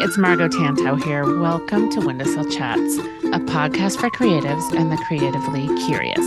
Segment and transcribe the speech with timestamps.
[0.00, 1.38] it's Margo Tantau here.
[1.38, 6.24] Welcome to Windowsill Chats, a podcast for creatives and the creatively curious.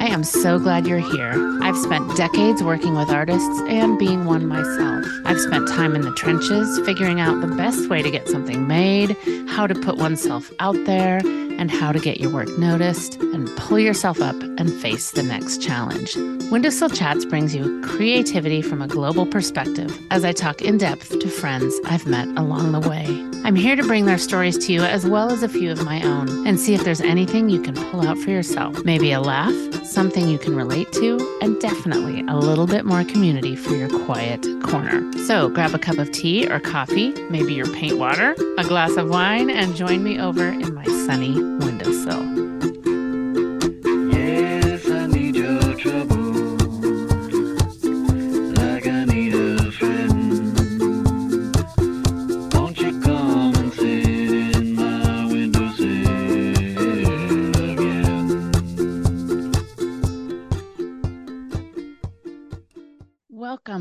[0.00, 1.32] I am so glad you're here.
[1.60, 5.04] I've spent decades working with artists and being one myself.
[5.24, 9.16] I've spent time in the trenches figuring out the best way to get something made,
[9.48, 11.20] how to put oneself out there,
[11.60, 15.62] and how to get your work noticed and pull yourself up and face the next
[15.62, 16.16] challenge.
[16.50, 21.28] Windowsill Chats brings you creativity from a global perspective as I talk in depth to
[21.28, 23.29] friends I've met along the way.
[23.42, 26.02] I'm here to bring their stories to you as well as a few of my
[26.02, 28.84] own and see if there's anything you can pull out for yourself.
[28.84, 29.54] Maybe a laugh,
[29.84, 34.46] something you can relate to, and definitely a little bit more community for your quiet
[34.62, 35.10] corner.
[35.26, 39.08] So grab a cup of tea or coffee, maybe your paint water, a glass of
[39.08, 42.39] wine, and join me over in my sunny windowsill.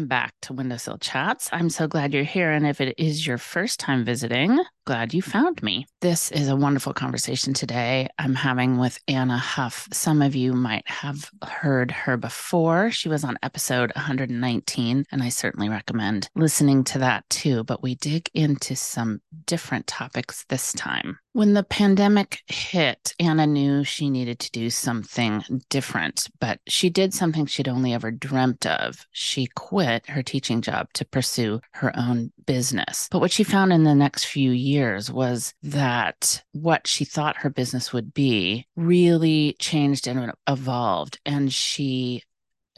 [0.09, 1.47] Back to Windowsill Chats.
[1.51, 2.51] I'm so glad you're here.
[2.51, 5.85] And if it is your first time visiting, glad you found me.
[6.01, 9.87] This is a wonderful conversation today I'm having with Anna Huff.
[9.93, 12.89] Some of you might have heard her before.
[12.89, 17.63] She was on episode 119, and I certainly recommend listening to that too.
[17.63, 21.19] But we dig into some different topics this time.
[21.33, 27.13] When the pandemic hit, Anna knew she needed to do something different, but she did
[27.13, 29.05] something she'd only ever dreamt of.
[29.11, 33.07] She quit her teaching job to pursue her own business.
[33.11, 37.49] But what she found in the next few years was that what she thought her
[37.49, 41.19] business would be really changed and evolved.
[41.25, 42.23] And she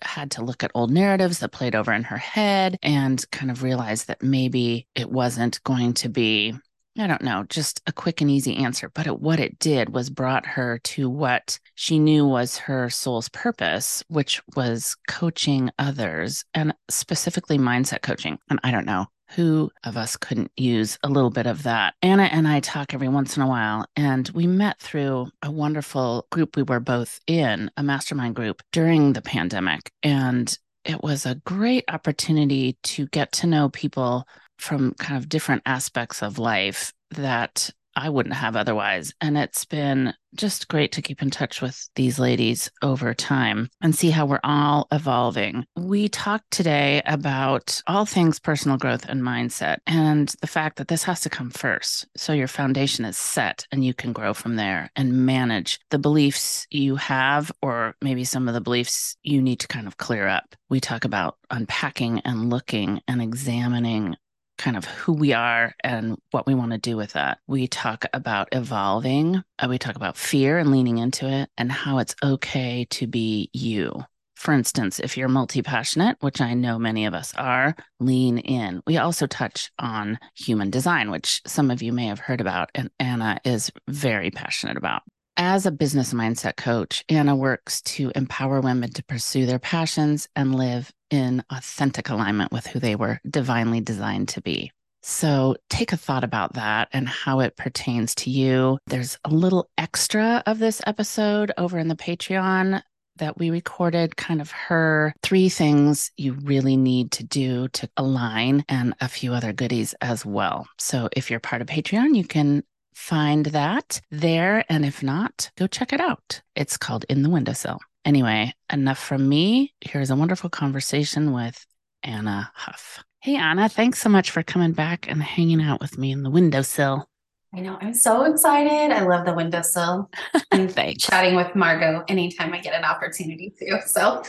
[0.01, 3.63] had to look at old narratives that played over in her head and kind of
[3.63, 6.55] realize that maybe it wasn't going to be
[6.97, 8.89] I don't know, just a quick and easy answer.
[8.89, 13.29] But it, what it did was brought her to what she knew was her soul's
[13.29, 18.37] purpose, which was coaching others and specifically mindset coaching.
[18.49, 21.93] And I don't know who of us couldn't use a little bit of that.
[22.01, 26.27] Anna and I talk every once in a while, and we met through a wonderful
[26.31, 29.91] group we were both in, a mastermind group during the pandemic.
[30.03, 34.27] And it was a great opportunity to get to know people
[34.61, 39.13] from kind of different aspects of life that I wouldn't have otherwise.
[39.21, 43.93] And it's been just great to keep in touch with these ladies over time and
[43.93, 45.65] see how we're all evolving.
[45.75, 51.03] We talked today about all things personal growth and mindset and the fact that this
[51.03, 52.07] has to come first.
[52.15, 56.65] So your foundation is set and you can grow from there and manage the beliefs
[56.69, 60.55] you have, or maybe some of the beliefs you need to kind of clear up.
[60.69, 64.15] We talk about unpacking and looking and examining
[64.61, 67.39] kind of who we are and what we want to do with that.
[67.47, 71.97] We talk about evolving, uh, we talk about fear and leaning into it, and how
[71.97, 74.05] it's okay to be you.
[74.35, 78.81] For instance, if you're multi passionate, which I know many of us are, lean in.
[78.85, 82.89] We also touch on human design, which some of you may have heard about, and
[82.99, 85.01] Anna is very passionate about.
[85.37, 90.53] As a business mindset coach, Anna works to empower women to pursue their passions and
[90.53, 94.71] live in authentic alignment with who they were divinely designed to be.
[95.03, 98.77] So take a thought about that and how it pertains to you.
[98.87, 102.81] There's a little extra of this episode over in the Patreon
[103.17, 108.63] that we recorded, kind of her three things you really need to do to align
[108.69, 110.67] and a few other goodies as well.
[110.77, 112.63] So if you're part of Patreon, you can
[113.01, 114.63] find that there.
[114.69, 116.41] And if not, go check it out.
[116.55, 117.79] It's called In the Windowsill.
[118.05, 119.73] Anyway, enough from me.
[119.81, 121.65] Here's a wonderful conversation with
[122.03, 123.03] Anna Huff.
[123.19, 126.29] Hey, Anna, thanks so much for coming back and hanging out with me in the
[126.29, 127.09] windowsill.
[127.53, 127.77] I know.
[127.81, 128.91] I'm so excited.
[128.95, 130.09] I love the windowsill
[130.51, 131.03] and Thanks.
[131.03, 133.81] chatting with Margo anytime I get an opportunity to.
[133.87, 134.23] So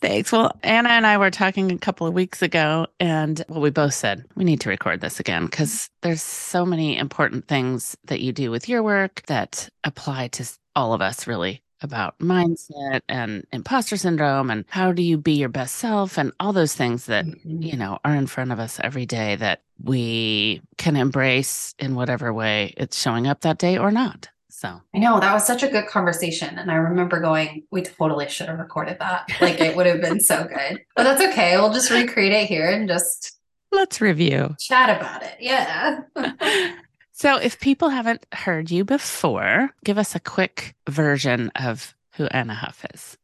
[0.00, 0.32] Thanks.
[0.32, 3.94] Well, Anna and I were talking a couple of weeks ago, and well, we both
[3.94, 8.32] said we need to record this again because there's so many important things that you
[8.32, 13.96] do with your work that apply to all of us, really, about mindset and imposter
[13.96, 17.62] syndrome and how do you be your best self and all those things that mm-hmm.
[17.62, 22.32] you know are in front of us every day that we can embrace in whatever
[22.32, 24.28] way it's showing up that day or not.
[24.64, 26.58] So I know that was such a good conversation.
[26.58, 29.28] And I remember going, we totally should have recorded that.
[29.42, 30.80] Like it would have been so good.
[30.96, 31.58] But that's okay.
[31.58, 33.38] We'll just recreate it here and just
[33.72, 34.56] let's review.
[34.58, 35.36] chat about it.
[35.40, 36.00] Yeah.
[37.16, 42.54] So, if people haven't heard you before, give us a quick version of who Anna
[42.54, 43.16] Huff is.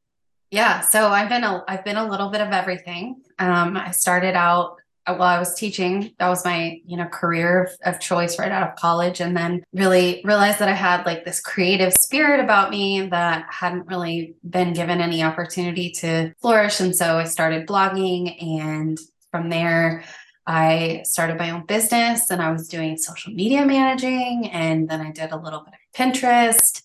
[0.53, 3.21] Yeah, so I've been a I've been a little bit of everything.
[3.41, 4.77] Um, I started out
[5.11, 8.53] uh, while I was teaching, that was my, you know, career of, of choice right
[8.53, 9.21] out of college.
[9.21, 13.87] And then really realized that I had like this creative spirit about me that hadn't
[13.87, 16.81] really been given any opportunity to flourish.
[16.81, 18.43] And so I started blogging.
[18.43, 18.99] And
[19.31, 20.05] from there,
[20.47, 24.49] I started my own business and I was doing social media managing.
[24.51, 26.83] And then I did a little bit of Pinterest.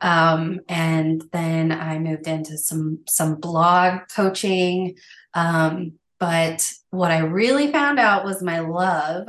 [0.00, 4.96] Um, and then I moved into some some blog coaching.
[5.34, 9.26] Um, but what I really found out was my love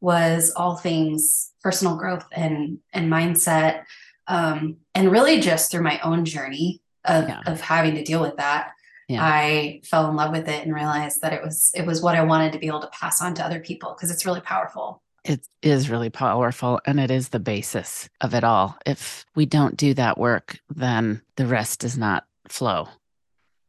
[0.00, 3.84] was all things personal growth and and mindset,
[4.26, 7.40] um, and really just through my own journey of, Yeah.
[7.46, 8.72] of having to deal with that.
[9.08, 9.20] Yeah.
[9.22, 12.22] I fell in love with it and realized that it was it was what I
[12.22, 15.02] wanted to be able to pass on to other people because it's really powerful.
[15.24, 18.76] It is really powerful and it is the basis of it all.
[18.86, 22.88] If we don't do that work, then the rest does not flow.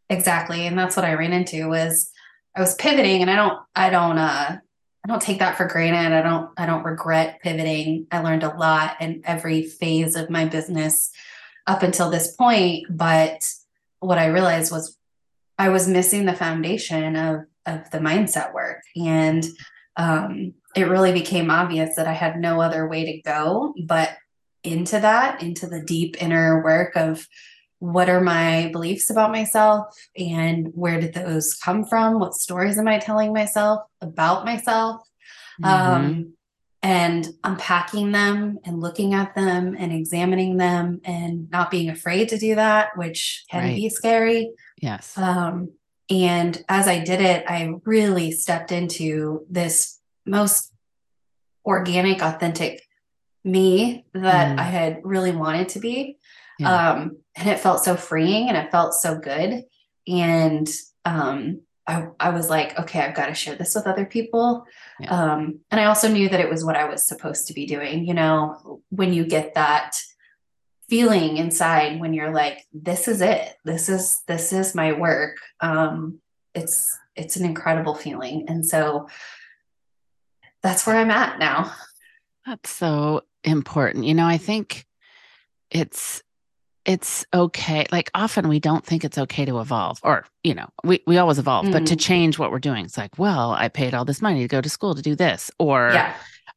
[0.10, 0.66] Exactly.
[0.66, 2.12] And that's what I ran into was
[2.58, 6.12] I was pivoting and I don't I don't uh I don't take that for granted.
[6.12, 8.08] I don't I don't regret pivoting.
[8.12, 11.12] I learned a lot in every phase of my business
[11.68, 13.48] up until this point, but
[14.00, 14.98] what I realized was
[15.60, 19.46] I was missing the foundation of of the mindset work and
[19.96, 24.18] um it really became obvious that I had no other way to go but
[24.64, 27.28] into that, into the deep inner work of
[27.80, 29.86] what are my beliefs about myself
[30.18, 35.02] and where did those come from what stories am i telling myself about myself
[35.62, 35.68] Mhm.
[35.70, 36.34] um,
[36.84, 42.38] and unpacking them and looking at them and examining them and not being afraid to
[42.38, 43.76] do that which can Right.
[43.76, 44.52] be scary
[44.82, 45.18] yes.
[45.18, 45.72] um,
[46.10, 50.72] and as I did it, I really stepped into this most
[51.66, 52.82] organic, authentic
[53.44, 54.60] me that Mm.
[54.60, 56.18] I had really wanted to be.
[56.60, 56.92] Yeah.
[56.92, 59.64] Um, and it felt so freeing and it felt so good.
[60.08, 60.68] And
[61.06, 64.66] um, I, I was like, okay, I've got to share this with other people.
[65.00, 65.10] Yeah.
[65.10, 68.06] Um, and I also knew that it was what I was supposed to be doing.
[68.06, 69.96] You know, when you get that
[70.90, 76.18] feeling inside when you're like this is it this is this is my work um
[76.56, 79.06] it's it's an incredible feeling and so
[80.64, 81.70] that's where i'm at now
[82.48, 84.06] That's so important.
[84.06, 84.86] You know, I think
[85.70, 86.24] it's
[86.88, 87.86] it's okay.
[87.92, 91.38] Like often we don't think it's okay to evolve or, you know, we, we always
[91.38, 92.00] evolve, but to Mhm.
[92.00, 94.70] change what we're doing, it's like, well, I paid all this money to go to
[94.70, 96.14] school to do this, or yeah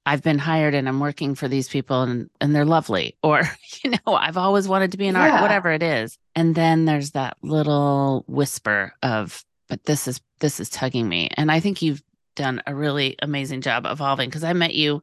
[0.06, 3.42] I've been hired and I'm working for these people and and they're lovely, or
[3.84, 6.16] you know, I've always wanted to be an art, whatever it is.
[6.34, 11.28] And then there's that little whisper of, but this is this is tugging me.
[11.36, 12.02] And I think you've
[12.36, 15.02] done a really amazing job evolving because I met you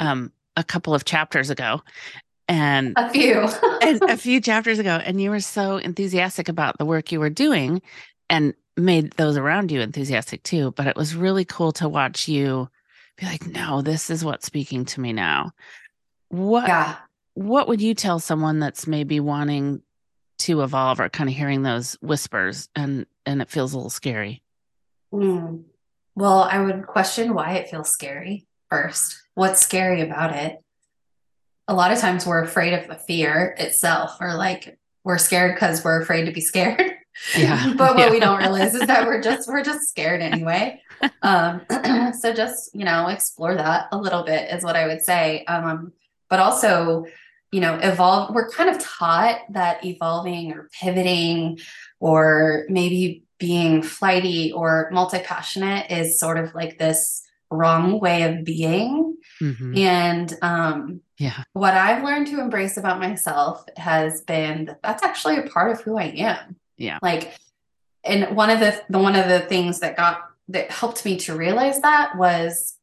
[0.00, 1.80] um a couple of chapters ago
[2.50, 3.48] and a few.
[3.80, 7.30] and a few chapters ago and you were so enthusiastic about the work you were
[7.30, 7.80] doing
[8.28, 12.68] and made those around you enthusiastic too but it was really cool to watch you
[13.16, 15.52] be like no this is what's speaking to me now.
[16.28, 16.96] What yeah.
[17.34, 19.82] what would you tell someone that's maybe wanting
[20.38, 24.42] to evolve or kind of hearing those whispers and and it feels a little scary?
[25.12, 25.64] Mm.
[26.14, 30.62] well i would question why it feels scary first what's scary about it
[31.70, 35.84] a lot of times we're afraid of the fear itself or like we're scared because
[35.84, 36.82] we're afraid to be scared.
[37.36, 37.74] Yeah.
[37.78, 40.82] but what we don't realize is that we're just we're just scared anyway.
[41.22, 41.62] Um
[42.18, 45.44] so just you know explore that a little bit is what i would say.
[45.44, 45.92] Um
[46.28, 47.04] but also
[47.52, 51.60] you know evolve we're kind of taught that evolving or pivoting
[52.00, 59.09] or maybe being flighty or multi-passionate is sort of like this wrong way of being
[59.40, 59.76] Mhm.
[59.78, 65.38] and um yeah what I've learned to embrace about myself has been that that's actually
[65.38, 66.56] a part of who I am.
[66.76, 66.98] Yeah.
[67.02, 67.34] Like,
[68.04, 71.34] and one of the, the one of the things that got that helped me to
[71.36, 72.76] realize that was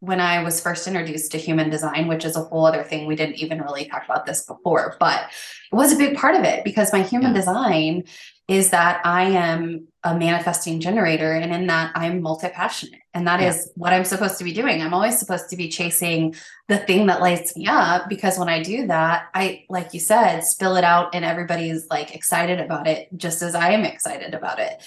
[0.00, 3.06] when I was first introduced to human design, which is a whole other thing.
[3.06, 5.24] We didn't even really talk about this before, but
[5.72, 7.40] it was a big part of it because my human Yeah.
[7.40, 8.04] design
[8.50, 13.40] is that I am a manifesting generator, and in that I'm multi passionate, and that
[13.40, 13.72] is Yeah.
[13.76, 14.82] what I'm supposed to be doing.
[14.82, 16.34] I'm always supposed to be chasing
[16.66, 20.42] the thing that lights me up because when I do that, I, like you said,
[20.42, 24.58] spill it out and everybody's like excited about it, just as I am excited about
[24.58, 24.82] it.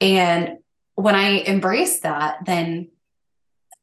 [0.00, 0.58] And
[0.94, 2.88] when I embrace that, then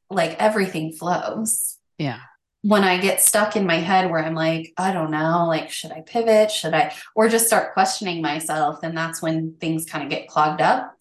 [0.10, 1.78] like everything flows.
[2.00, 2.22] yeah
[2.64, 5.92] When I get stuck in my head where I'm like, I don't know, like, should
[5.92, 6.52] I pivot?
[6.52, 8.82] Should I, or just start questioning myself?
[8.82, 10.96] Then that's when things kind of get clogged up.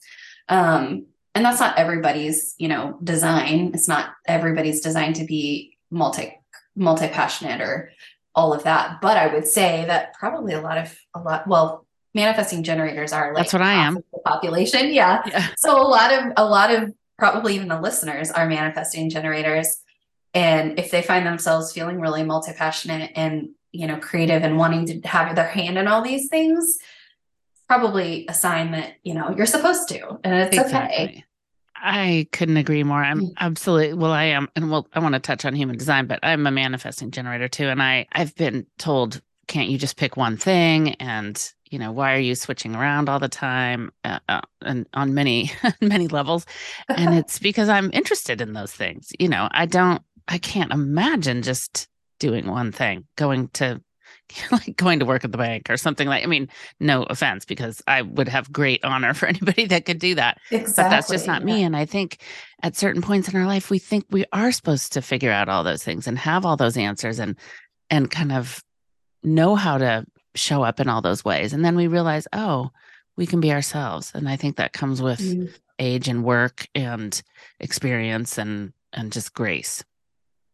[0.49, 3.73] Um, and that's not everybody's, you know, design.
[3.75, 6.41] It's not everybody's designed to be multi,
[6.75, 7.93] multi passionate or
[8.35, 9.01] all of that.
[9.03, 13.33] But I would say that probably a lot of, a lot, well, manifesting generators are
[13.35, 13.95] like That's what I am.
[13.95, 14.89] the population.
[14.93, 19.11] Yeah yeah so a lot of a lot of probably even the listeners are manifesting
[19.11, 19.83] generators.
[20.35, 24.87] And if they find themselves feeling really multi passionate and, you know, creative and wanting
[24.87, 26.79] to have their hand in all these things,
[27.69, 31.25] probably a sign that, you know, you're supposed to and it's okay.
[31.83, 33.03] I couldn't agree more.
[33.03, 33.33] I'm Mm.
[33.41, 34.13] absolutely well.
[34.13, 37.11] I am, and well, I want to touch on human design, but I'm a manifesting
[37.11, 40.95] generator too, and I I've been told, can't you just pick one thing?
[40.97, 43.93] And you know, why are you switching around all the time?
[44.05, 46.45] Uh, uh, and on many many levels,
[46.89, 49.11] and it's because I'm interested in those things.
[49.19, 53.81] You know, I don't, I can't imagine just doing one thing, going to
[54.53, 56.23] like going to work at the bank or something like.
[56.23, 60.15] I mean, no offense, because I would have great honor for anybody that could do
[60.15, 60.85] that Exactly.
[60.85, 61.63] but that's just not me.
[61.65, 62.23] And I think
[62.63, 65.65] at certain points in our life, we think we are supposed to figure out all
[65.65, 67.37] those things and have all those answers and
[67.91, 68.63] and kind of
[69.25, 70.05] know how to
[70.37, 71.53] show up in all those ways.
[71.53, 72.71] And then we realize, oh,
[73.17, 74.13] we can be ourselves.
[74.15, 75.53] And I think that comes with Mm.
[75.81, 77.21] age and work and
[77.59, 79.83] experience and and just grace.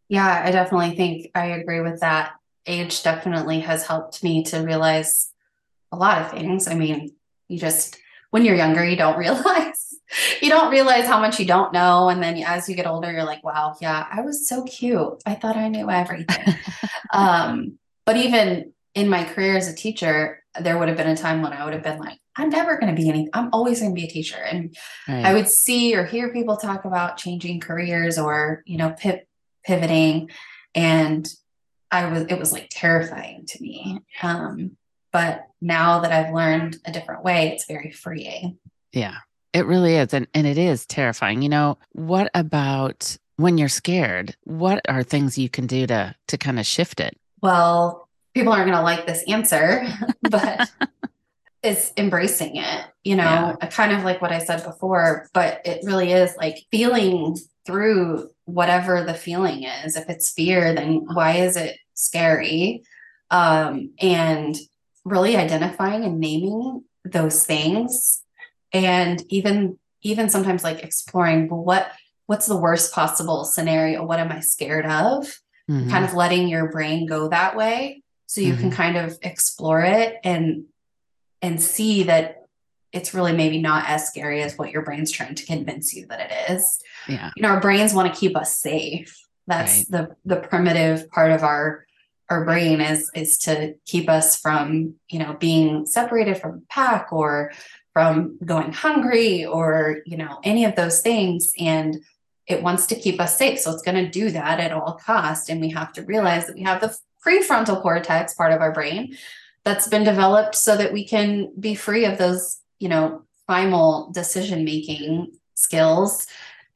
[0.09, 2.33] Yeah, I definitely think I agree with that.
[2.67, 5.31] Age definitely has helped me to realize
[5.93, 6.69] a lot of things.
[6.69, 7.13] I mean,
[7.49, 7.99] you just,
[8.31, 9.95] when you're younger, you don't realize,
[10.41, 12.09] you don't realize how much you don't know.
[12.09, 15.23] And then as you get older, you're like, wow, yeah, I was so cute.
[15.27, 16.55] I thought I knew everything.
[17.13, 21.43] um, but even in my career as a teacher, there would have been a time
[21.43, 23.95] when I would have been like, I'm never going to be any, I'm always going
[23.95, 24.37] to be a teacher.
[24.37, 24.77] And
[25.09, 29.27] I would see or hear people talk about changing careers or, you know, pip,
[29.67, 30.31] pivoting.
[30.75, 31.29] And
[31.91, 34.01] I was, it was like terrifying to me.
[34.23, 34.77] Um,
[35.13, 38.59] but now that I've learned a different way, it's very freeing.
[38.93, 39.17] Yeah,
[39.53, 40.13] it really is.
[40.13, 41.43] And, and it is terrifying.
[41.43, 44.37] You know, what about when you're scared?
[44.45, 47.17] What are things you can do to to kind of shift it?
[47.43, 49.87] Well, people aren't going to like this answer,
[50.23, 50.71] but
[51.63, 56.13] it's embracing it, you know, kind of like what I said before, but it really
[56.13, 59.97] is like feeling through whatever the feeling is.
[59.97, 62.85] If it's fear, then why is it scary?
[63.31, 64.57] Um, and
[65.05, 68.23] really identifying and naming those things
[68.73, 71.93] and even even sometimes like exploring well, what
[72.27, 75.39] what's the worst possible scenario what am i scared of
[75.71, 75.89] Mhm.
[75.91, 80.17] kind of letting your brain go that way so you can kind of explore it
[80.25, 80.65] and
[81.43, 82.46] and see that
[82.97, 86.21] it's really maybe not as scary as what your brain's trying to convince you that
[86.31, 86.79] it is.
[87.09, 87.31] Yeah.
[87.37, 89.17] you know our brains want to keep us safe.
[89.47, 89.87] That's Right.
[89.91, 91.87] the the primitive part of our
[92.31, 97.13] our brain is is to keep us from you know being separated from the pack
[97.13, 97.53] or
[97.93, 101.53] from going hungry or you know any of those things.
[101.59, 101.99] And
[102.47, 103.59] it wants to keep us safe.
[103.59, 106.55] So it's going to do that at all cost and we have to realize that
[106.57, 109.17] we have the prefrontal cortex part of our brain
[109.65, 114.65] that's been developed so that we can be free of those you know primal decision
[114.65, 116.27] making skills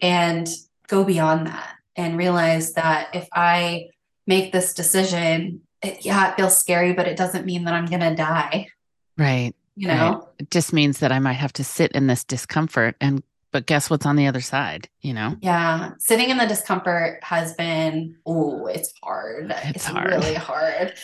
[0.00, 0.48] and
[0.88, 3.88] go beyond that and realize that if I
[4.26, 8.00] make this decision, it, yeah, it feels scary, but it doesn't mean that I'm going
[8.00, 8.68] to die,
[9.18, 9.52] Right.
[9.74, 9.96] you Right.
[9.96, 10.28] know?
[10.38, 13.90] It just means that I might have to sit in this discomfort and but guess
[13.90, 15.34] what's on the other side, you know?
[15.42, 15.90] Yeah.
[15.98, 19.52] Sitting in the discomfort has been, oh, it's hard.
[19.64, 20.08] It's hard.
[20.10, 20.94] really hard.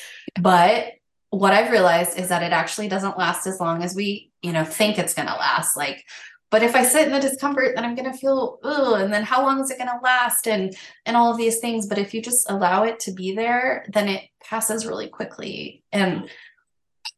[0.41, 0.93] But
[1.38, 4.64] what I've realized is that it actually doesn't last as long as we, you know,
[4.64, 5.76] think it's going to last.
[5.76, 6.05] Like,
[6.50, 9.25] but if I sit in the discomfort, then I'm going to feel, oh, and then
[9.25, 10.47] how long is it going to last?
[10.47, 10.75] And,
[11.05, 11.87] and all of these things.
[11.87, 15.83] But if you just allow it to be there, then it passes really quickly.
[15.93, 16.31] And,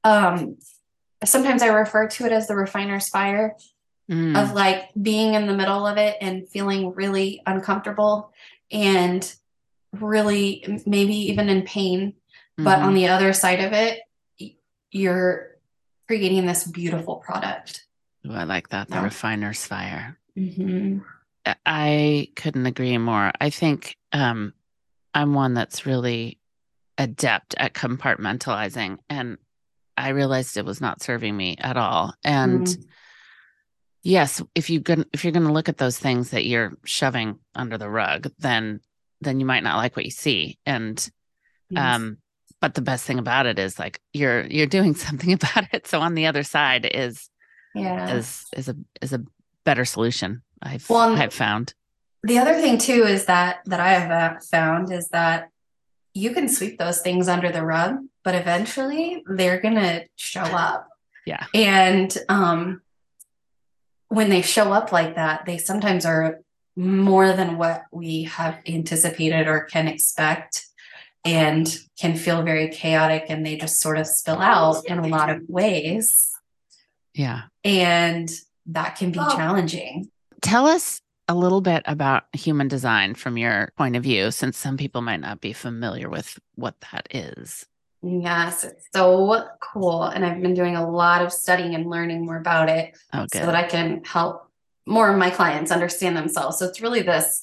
[0.05, 0.57] um,
[1.25, 3.57] sometimes I refer to it as the refiner's fire
[4.11, 8.33] Mm, of like being in the middle of it and feeling really uncomfortable
[8.73, 9.35] and
[9.93, 12.15] really maybe even in pain.
[12.57, 12.85] But mhm.
[12.85, 14.01] on the other side of it,
[14.91, 15.57] you're
[16.07, 17.87] creating this beautiful product.
[18.27, 18.89] Ooh, I like that.
[18.89, 19.05] The Yeah.
[19.05, 20.19] refiner's fire.
[20.37, 20.99] Mm-hmm.
[21.67, 23.33] I- couldn't agree more.
[23.41, 24.53] I think um,
[25.15, 26.39] I'm one that's really
[26.99, 29.39] adept at compartmentalizing, and
[29.97, 32.15] I realized it was not serving me at all.
[32.25, 32.85] And Mm.
[34.03, 37.39] yes, if you going if you're going to look at those things that you're shoving
[37.55, 38.81] under the rug, then
[39.21, 40.59] then you might not like what you see.
[40.67, 41.09] And
[41.77, 42.19] um,
[42.61, 45.87] but the best thing about it is like you're you're doing something about it.
[45.87, 47.29] So on the other side is
[47.75, 48.15] yeah.
[48.15, 49.23] is is a is a
[49.65, 50.43] better solution.
[50.63, 51.75] I've Well, I've found.
[52.23, 55.51] The other thing too is that that I have uh, found is that
[56.15, 60.89] you can sweep those things under the rug, but eventually they're gonna show up.
[61.27, 61.45] Yeah.
[61.55, 62.83] And um,
[64.09, 66.41] when they show up like that, they sometimes are
[66.75, 70.65] more than what we have anticipated or can expect,
[71.25, 75.31] and can feel very chaotic, and they just sort of spill out in a lot
[75.31, 76.31] of ways,
[77.15, 77.43] Yeah.
[77.65, 78.31] and
[78.67, 79.35] that can be Oh.
[79.37, 80.11] challenging.
[80.43, 84.77] Tell us a little bit about human design from your point of view, since some
[84.77, 87.67] people might not be familiar with what that is.
[88.03, 90.05] Yes, it's so cool.
[90.05, 93.41] And I've been doing a lot of studying and learning more about it Oh, so
[93.45, 94.49] that I can help
[94.87, 96.59] more of my clients understand themselves.
[96.59, 97.43] So it's really this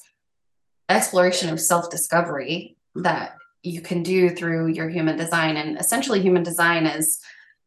[0.90, 5.58] exploration of self discovery that you can do through your human design.
[5.58, 7.20] And essentially, human design is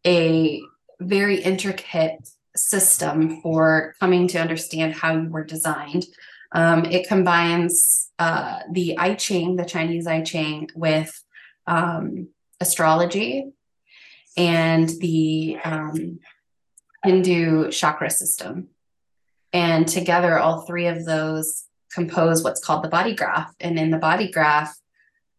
[0.07, 0.63] a
[1.01, 6.07] very intricate system for coming to understand how you were designed.
[6.53, 11.23] Um, it combines uh, the I Ching, the Chinese I Ching, with
[11.67, 12.29] um,
[12.61, 13.53] astrology
[14.37, 16.21] and the um,
[17.05, 18.69] Hindu chakra system.
[19.53, 23.53] And together, all three of those compose what's called the body graph.
[23.61, 24.78] And in the body graph,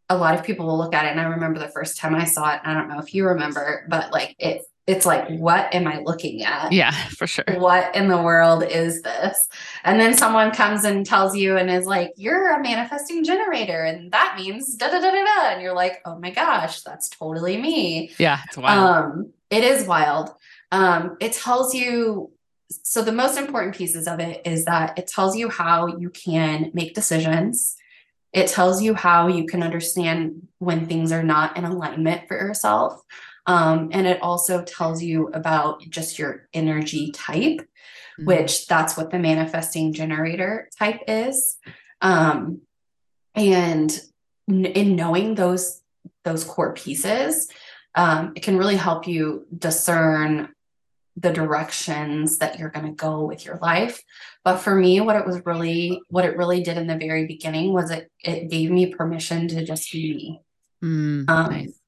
[0.09, 1.11] a lot of people will look at it.
[1.11, 2.61] And I remember the first time I saw it.
[2.63, 6.43] I don't know if you remember, but like it, it's like, what am I looking
[6.43, 6.71] at?
[6.71, 7.45] Yeah, for sure.
[7.57, 9.47] What in the world is this?
[9.83, 13.83] And then someone comes and tells you and is like, you're a manifesting generator.
[13.83, 15.49] And that means da da da da da.
[15.51, 18.11] And you're like, oh my gosh, that's totally me.
[18.17, 18.79] Yeah, it's wild.
[18.79, 20.31] Um, it is wild.
[20.71, 22.31] Um, it tells you
[22.71, 26.71] so the most important pieces of it is that it tells you how you can
[26.73, 27.75] make decisions.
[28.33, 33.01] It tells you how you can understand when things are not in alignment for yourself.
[33.45, 37.67] Um, and it also tells you about just your energy type,
[38.19, 38.25] Mhm.
[38.25, 41.57] which that's what the manifesting generator type is.
[42.01, 42.62] Um,
[43.33, 44.00] and
[44.50, 45.81] n- in knowing those
[46.24, 47.50] those core pieces,
[47.95, 50.50] um, it can really help you discern
[51.19, 54.01] the directions that you're going to go with your life.
[54.43, 57.73] But for me, what it was really, what it really did in the very beginning
[57.73, 60.41] was it it gave me permission to just be me.
[60.83, 61.79] Mm, Um, nice.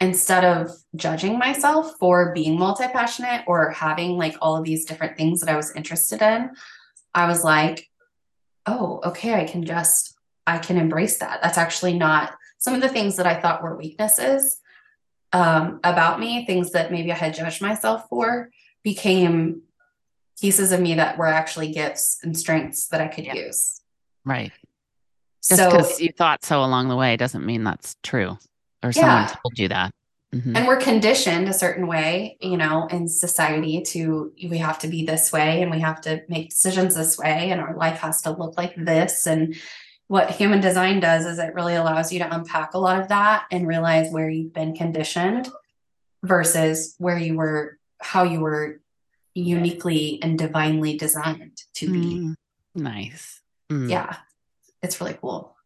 [0.00, 5.16] Instead of judging myself for being multi passionate or having like all of these different
[5.16, 6.50] things that I was interested in,
[7.14, 7.88] I was like,
[8.66, 11.40] oh, okay, I can just, I can embrace that.
[11.40, 14.58] That's actually not some of the things that I thought were weaknesses
[15.32, 18.50] um, about me, things that maybe I had judged myself for,
[18.82, 19.62] became
[20.40, 23.34] pieces of me that were actually gifts and strengths that I could Yeah.
[23.34, 23.80] use.
[24.24, 24.52] Right.
[25.48, 28.38] Just So, because you thought so along the way doesn't mean that's true
[28.82, 29.36] or someone Yeah.
[29.42, 29.92] told you that.
[30.34, 30.56] Mhm.
[30.56, 35.04] and we're conditioned a certain way, you know, in society to we have to be
[35.04, 38.30] this way and we have to make decisions this way and our life has to
[38.30, 39.26] look like this.
[39.26, 39.54] And
[40.08, 43.44] what human design does is it really allows you to unpack a lot of that
[43.50, 45.50] and realize where you've been conditioned
[46.22, 48.80] versus where you were, how you were
[49.34, 51.98] uniquely and divinely designed to be.
[51.98, 52.34] Mm,
[52.74, 53.40] nice.
[53.70, 53.90] Mm.
[53.90, 54.16] Yeah.
[54.82, 55.56] It's really cool.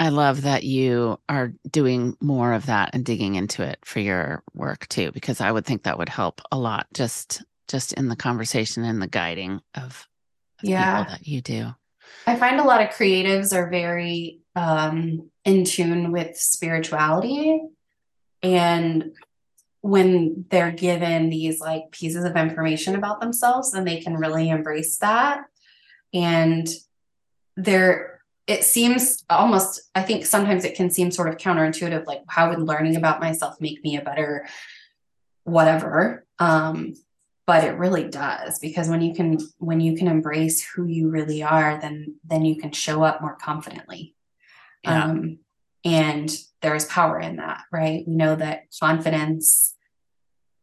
[0.00, 4.42] I love that you are doing more of that and digging into it for your
[4.52, 8.16] work too, because I would think that would help a lot just just in the
[8.16, 10.06] conversation and the guiding of,
[10.62, 10.98] of Yeah.
[10.98, 11.74] people that you do.
[12.26, 17.62] I find a lot of creatives are very um, in tune with spirituality.
[18.42, 19.12] And
[19.84, 24.96] when they're given these like pieces of information about themselves, then they can really embrace
[24.96, 25.44] that.
[26.14, 26.66] And
[27.54, 32.48] there, it seems almost, I think sometimes it can seem sort of counterintuitive like, how
[32.48, 34.46] would learning about myself make me a better
[35.42, 36.24] whatever?
[36.38, 36.94] Um,
[37.46, 41.42] but it really does because when you can when you can embrace who you really
[41.42, 44.14] are then then you can show up more confidently
[44.82, 45.04] Yeah.
[45.04, 45.38] um
[45.84, 49.73] and there's power in that right we know that confidence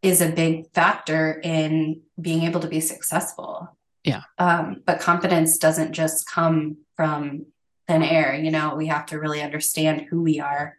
[0.01, 4.21] is a big factor in being able to be successful Yeah.
[4.37, 7.45] um but confidence doesn't just come from
[7.87, 10.77] thin air you know we have to really understand who we are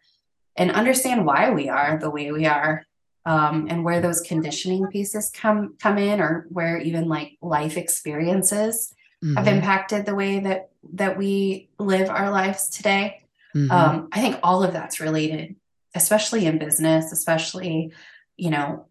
[0.57, 2.85] and understand why we are the way we are
[3.25, 8.93] um, and where those conditioning pieces come come in or where even like life experiences
[9.37, 13.23] have Mhm, impacted the way that that we live our lives today
[13.55, 13.71] mhm.
[13.71, 15.55] um, i think all of that's related
[15.95, 17.93] especially in business especially
[18.37, 18.87] you know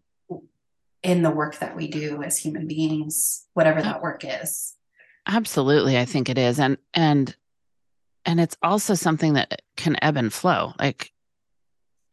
[1.02, 4.74] in the work that we do as human beings whatever that work is
[5.26, 7.36] Absolutely, I think it is, and and
[8.24, 10.72] and it's also something that can ebb and flow.
[10.80, 11.12] Like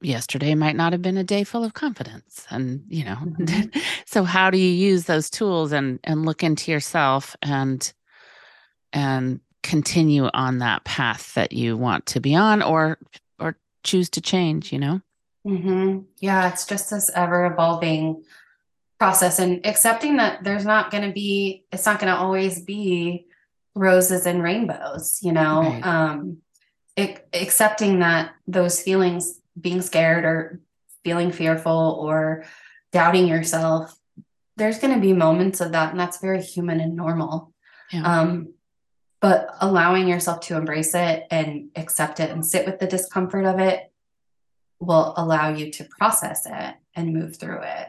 [0.02, 3.84] yesterday might not have been a day full of confidence, and you know, Mhm.
[4.06, 7.92] so how do you use those tools and and look into yourself and
[8.94, 13.00] and continue on that path that you want to be on, or
[13.40, 14.72] or choose to change?
[14.72, 15.02] You know,
[15.44, 18.24] hmm Yeah, it's just this ever evolving
[19.00, 23.26] process and accepting that there's not going to be, it's not going to always be
[23.74, 25.62] roses and rainbows, you know?
[25.62, 25.86] Right.
[25.86, 26.38] Um,
[26.96, 30.62] it, accepting that those feelings, being scared or
[31.04, 32.46] feeling fearful or
[32.92, 33.98] doubting yourself,
[34.58, 37.54] there's going to be moments of that, and that's very human and normal.
[37.92, 38.04] Yeah.
[38.04, 38.54] Um,
[39.22, 43.60] but allowing yourself to embrace it and accept it and sit with the discomfort of
[43.60, 43.92] it
[44.80, 47.88] will allow you to process it and move through it.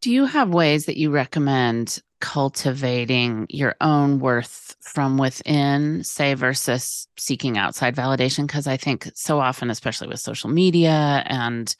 [0.00, 7.06] Do you have ways that you recommend cultivating your own worth from within, say, versus
[7.18, 8.46] seeking outside validation?
[8.46, 11.74] Because I think so often, especially with social media and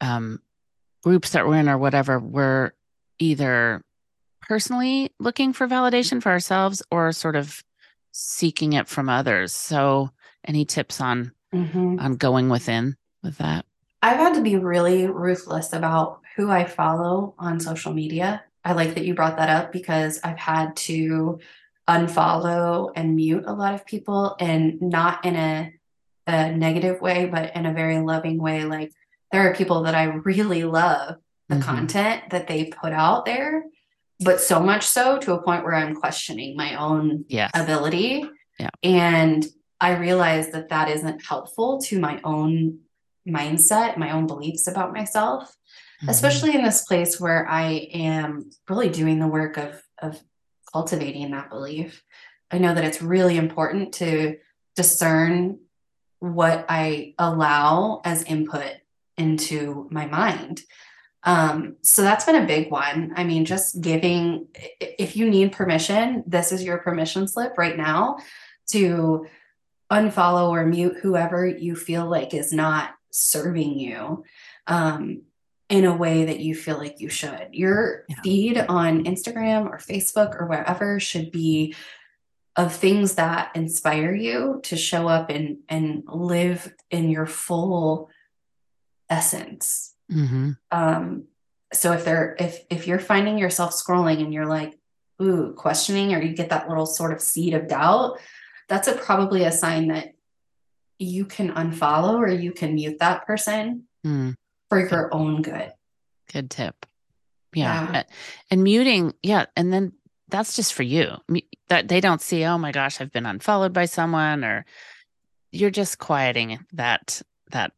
[0.00, 0.40] um,
[1.02, 2.72] groups that we're in or whatever, we're
[3.18, 3.82] either
[4.42, 7.62] personally looking for validation for ourselves or sort of
[8.12, 9.52] seeking it from others.
[9.52, 10.10] So,
[10.46, 11.98] any tips on Mhm.
[12.00, 13.64] on going within with that?
[14.02, 18.44] I've had to be really ruthless about who I follow on social media.
[18.64, 21.40] I like that you brought that up because I've had to
[21.88, 25.72] unfollow and mute a lot of people and not in a,
[26.26, 28.64] a negative way, but in a very loving way.
[28.64, 28.92] Like
[29.32, 31.16] there are people that I really love
[31.48, 31.62] the Mhm.
[31.62, 33.64] content that they put out there,
[34.20, 37.50] but so much so to a point where I'm questioning my own Yes.
[37.54, 38.28] ability.
[38.60, 38.68] Yeah.
[38.82, 39.46] And
[39.80, 42.80] I realize that that isn't helpful to my own
[43.28, 45.54] mindset, my own beliefs about myself,
[46.02, 46.08] Mhm.
[46.10, 50.20] especially in this place where I am really doing the work of of
[50.72, 52.02] cultivating that belief.
[52.50, 54.36] I know that it's really important to
[54.76, 55.58] discern
[56.20, 58.72] what I allow as input
[59.16, 60.60] into my mind.
[61.24, 63.12] Um, so that's been a big one.
[63.16, 64.46] I mean, just giving,
[64.80, 68.18] if you need permission, this is your permission slip right now
[68.70, 69.26] to
[69.90, 74.24] unfollow or mute whoever you feel like is not serving you
[74.66, 75.22] um,
[75.68, 77.48] in a way that you feel like you should.
[77.52, 78.16] Your Yeah.
[78.22, 81.74] feed on Instagram or Facebook or wherever should be
[82.56, 88.08] of things that inspire you to show up and and live in your full
[89.10, 90.56] essence Mhm.
[90.70, 91.24] um
[91.72, 94.78] so if they're if if you're finding yourself scrolling and you're like
[95.22, 98.18] ooh questioning or you get that little sort of seed of doubt
[98.68, 100.14] that's a probably a sign that
[100.98, 104.34] you can unfollow or you can mute that person Mm.
[104.68, 105.72] for your own good
[106.32, 106.86] Good tip.
[107.54, 107.90] Yeah.
[107.92, 108.02] Yeah.
[108.50, 109.46] And muting, yeah.
[109.56, 109.92] And then
[110.28, 111.16] that's just for you.
[111.68, 114.66] That they don't see, oh my gosh, I've been unfollowed by someone, or
[115.52, 117.72] you're just quieting that that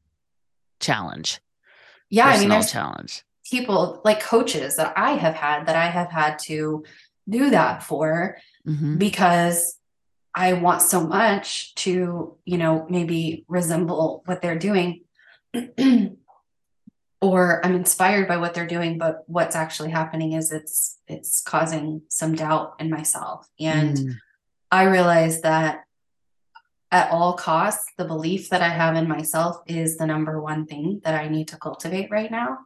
[0.81, 1.41] challenge.
[2.11, 3.25] yeah i mean personal there's challenge.
[3.51, 6.83] people like coaches that i have had that i have had to
[7.29, 8.99] do that for Mhm.
[8.99, 9.79] because
[10.35, 15.03] I want so much to, you know, maybe resemble what they're doing.
[17.21, 22.03] or I'm inspired by what they're doing, but what's actually happening is it's it's causing
[22.09, 23.49] some doubt in myself.
[23.59, 24.15] And Mm.
[24.71, 25.85] I realize that
[26.93, 31.01] at all costs, the belief that I have in myself is the number one thing
[31.05, 32.59] that I need to cultivate right now.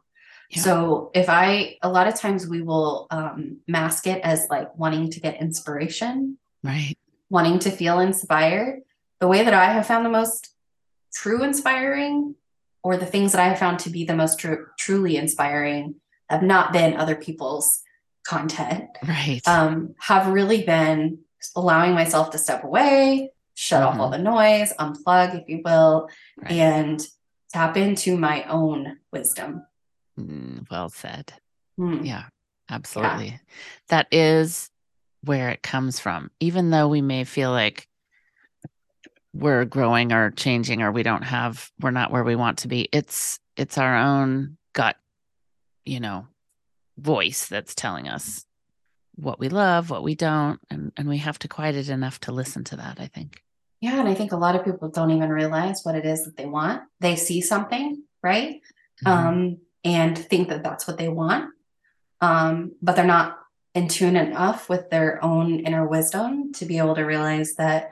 [0.51, 0.61] Yeah.
[0.61, 5.09] So if I, a lot of times we will um, mask it as like wanting
[5.11, 6.97] to get inspiration, Right.
[7.29, 8.81] Wanting to feel inspired.
[9.19, 10.53] The way that I have found the most
[11.13, 12.35] true inspiring,
[12.83, 15.95] or the things that I have found to be the most tru- truly inspiring,
[16.29, 17.81] have not been other people's
[18.25, 19.41] content Right.
[19.47, 21.19] um, have really been
[21.55, 26.51] allowing myself to step away, shut off all the noise, unplug, if you will, right.
[26.51, 27.07] and
[27.53, 29.65] tap into my own wisdom.
[30.19, 31.33] Mm, well said.
[31.77, 32.03] Hmm.
[32.03, 32.23] Yeah,
[32.69, 33.39] absolutely.
[33.89, 34.69] That is
[35.25, 36.31] where it comes from.
[36.39, 37.87] Even though we may feel like
[39.33, 42.87] we're growing or changing or we don't have we're not where we want to be,
[42.91, 44.95] it's it's our own gut,
[45.85, 46.27] you know,
[46.97, 48.45] voice that's telling us
[49.15, 52.31] what we love, what we don't, and and we have to quiet it enough to
[52.31, 53.41] listen to that, I think.
[53.81, 56.37] Yeah, and I think a lot of people don't even realize what it is that
[56.37, 56.83] they want.
[57.01, 58.61] They see something, right?
[59.05, 59.11] Mhm.
[59.11, 61.51] Um, and think that that's what they want.
[62.21, 63.37] Um, but they're not
[63.75, 67.91] in tune enough with their own inner wisdom to be able to realize that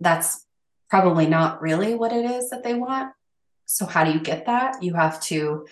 [0.00, 0.46] that's
[0.88, 3.12] probably not really what it is that they want.
[3.66, 4.82] So, how do you get that?
[4.82, 5.66] You have to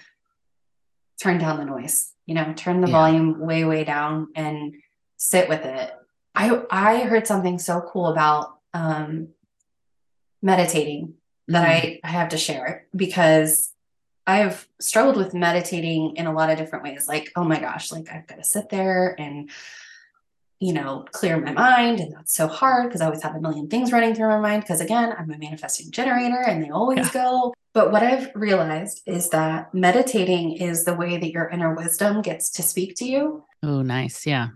[1.20, 2.92] turn down the noise, you know, turn the Yeah.
[2.92, 4.75] volume way, way down and
[5.16, 5.92] sit with it.
[6.35, 9.29] I I heard something so cool about um
[10.42, 11.14] meditating
[11.49, 11.70] that Mm.
[11.70, 13.73] I, I have to share because
[14.31, 17.09] I've struggled with meditating in a lot of different ways.
[17.09, 19.51] Like, oh my gosh, like I've got to sit there and,
[20.59, 22.01] you know, clear my mind.
[22.01, 24.62] And that's so hard because I always have a million things running through my mind.
[24.62, 27.11] Because again, I'm a manifesting generator and they always Yeah.
[27.12, 27.55] go.
[27.73, 32.51] But what I've realized is that meditating is the way that your inner wisdom gets
[32.51, 33.45] to speak to you.
[33.62, 34.27] Oh, nice.
[34.27, 34.49] Yeah.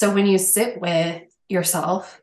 [0.00, 2.21] So when you sit with yourself,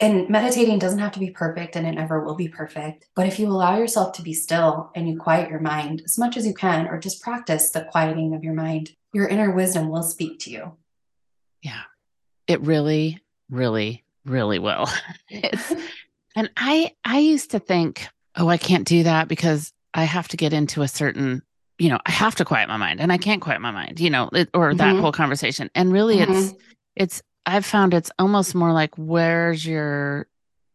[0.00, 3.06] and meditating doesn't have to be perfect and it never will be perfect.
[3.14, 6.36] But if you allow yourself to be still and you quiet your mind as much
[6.36, 10.02] as you can, or just practice the quieting of your mind, your inner wisdom will
[10.02, 10.72] speak to you.
[11.62, 11.82] Yeah.
[12.46, 14.86] It really, really really will.
[15.28, 15.72] it's,
[16.36, 20.36] and I I used to think, oh, I can't do that because I have to
[20.36, 21.42] get into a certain,
[21.78, 24.10] you know, I have to quiet my mind and I can't quiet my mind, you
[24.10, 25.00] know, it, or that Mhm.
[25.00, 25.70] whole conversation.
[25.74, 26.54] And really it's
[26.96, 30.26] it's I've found it's almost more like where's your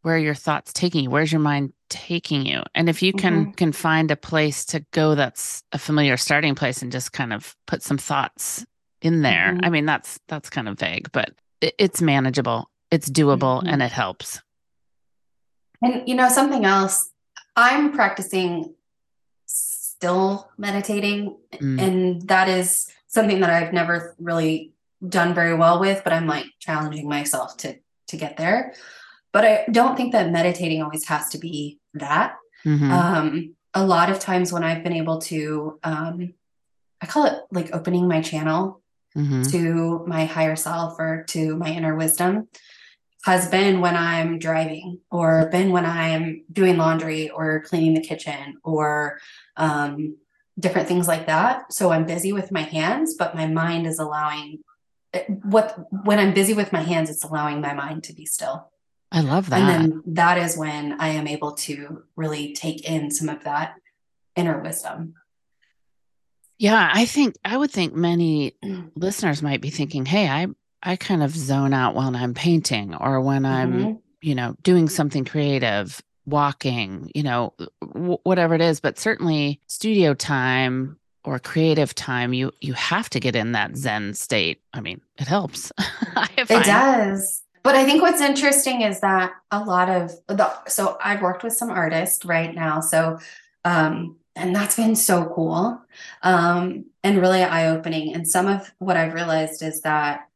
[0.02, 1.10] where are your thoughts taking you?
[1.10, 2.62] Where's your mind taking you?
[2.76, 6.82] And if you can can find a place to go that's a familiar starting place
[6.82, 8.66] and just kind of put some thoughts
[9.02, 9.54] in there.
[9.54, 9.60] Mhm.
[9.66, 12.70] I mean, that's that's kind of vague, but it, it's manageable.
[12.92, 13.68] It's doable Mhm.
[13.74, 14.42] and it helps.
[15.82, 17.10] And you know, something else,
[17.56, 18.74] I'm practicing
[19.46, 21.82] still meditating, Mm.
[21.82, 24.74] and that is something that I've never really
[25.08, 28.74] done very well with, but I'm like challenging myself to to get there.
[29.34, 32.36] But I don't think that meditating always has to be that.
[32.66, 32.92] Mhm.
[32.92, 36.34] Um, a lot of times when I've been able to, um,
[37.02, 38.82] I call it like opening my channel
[39.18, 39.52] Mhm.
[39.52, 42.48] to my higher self or to my inner wisdom
[43.26, 48.58] has been when I'm driving or been when I'm doing laundry or cleaning the kitchen
[48.64, 49.20] or
[49.58, 50.18] um,
[50.60, 51.74] different things like that.
[51.74, 54.60] So I'm busy with my hands, but my mind is allowing
[55.44, 58.70] what when I'm busy with my hands, it's allowing my mind to be still.
[59.12, 59.60] I love that.
[59.60, 63.76] And then that is when I am able to really take in some of that
[64.36, 65.14] inner wisdom.
[66.58, 68.54] Yeah, I think I would think many
[68.96, 70.48] listeners might be thinking, "Hey, I
[70.84, 74.00] I kind of zone out when I'm painting or when I'm, Mhm.
[74.22, 80.14] you know, doing something creative, walking, you know, w- whatever it is, but certainly studio
[80.14, 84.62] time or creative time, you you have to get in that zen state.
[84.74, 85.72] I mean, it helps.
[85.80, 87.44] I It does.
[87.64, 91.54] But I think what's interesting is that a lot of the so I've worked with
[91.54, 92.80] some artists right now.
[92.80, 93.18] So
[93.64, 95.82] um and that's been so cool.
[96.22, 98.14] Um and really eye-opening.
[98.14, 100.28] And some of what I've realized is that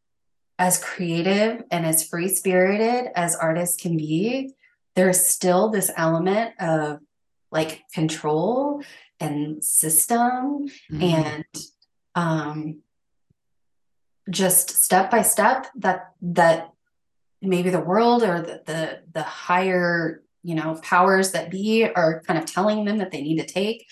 [0.58, 4.54] as creative and as free-spirited as artists can be,
[4.96, 7.00] there's still this element of
[7.52, 8.82] like control
[9.20, 11.04] and system Mhm.
[11.04, 11.46] and
[12.16, 12.82] um
[14.30, 16.72] just step by step that that
[17.42, 22.38] maybe the world or the the, the higher you know powers that be are kind
[22.40, 23.86] of telling them that they need to take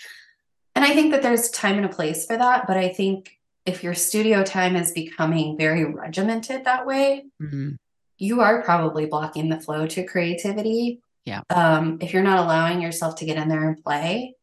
[0.75, 3.31] and i think that there's time and a place for that but i think
[3.65, 7.77] if your studio time is becoming very regimented that way Mhm.
[8.17, 11.41] you are probably blocking the flow to creativity Yeah.
[11.49, 14.35] um, if you're not allowing yourself to get in there and play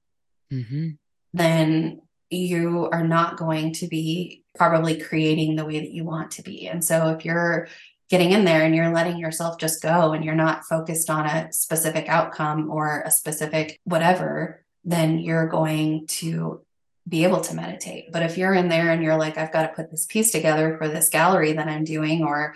[0.54, 0.96] Mhm.
[1.32, 6.42] then you are not going to be probably creating the way that you want to
[6.42, 6.68] be.
[6.68, 7.68] And so if you're
[8.08, 11.52] getting in there and you're letting yourself just go and you're not focused on a
[11.52, 16.62] specific outcome or a specific whatever, then you're going to
[17.08, 18.10] be able to meditate.
[18.12, 20.76] But if you're in there and you're like, I've got to put this piece together
[20.78, 22.54] for this gallery that I'm doing or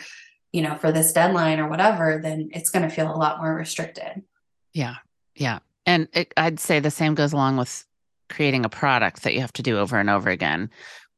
[0.51, 3.55] you know, for this deadline or whatever, then it's going to feel a lot more
[3.55, 4.23] restricted.
[4.73, 4.95] Yeah.
[5.37, 5.59] Yeah.
[5.85, 7.85] And it, I'd say the same goes along with
[8.29, 10.71] creating a product that you have to do over and over again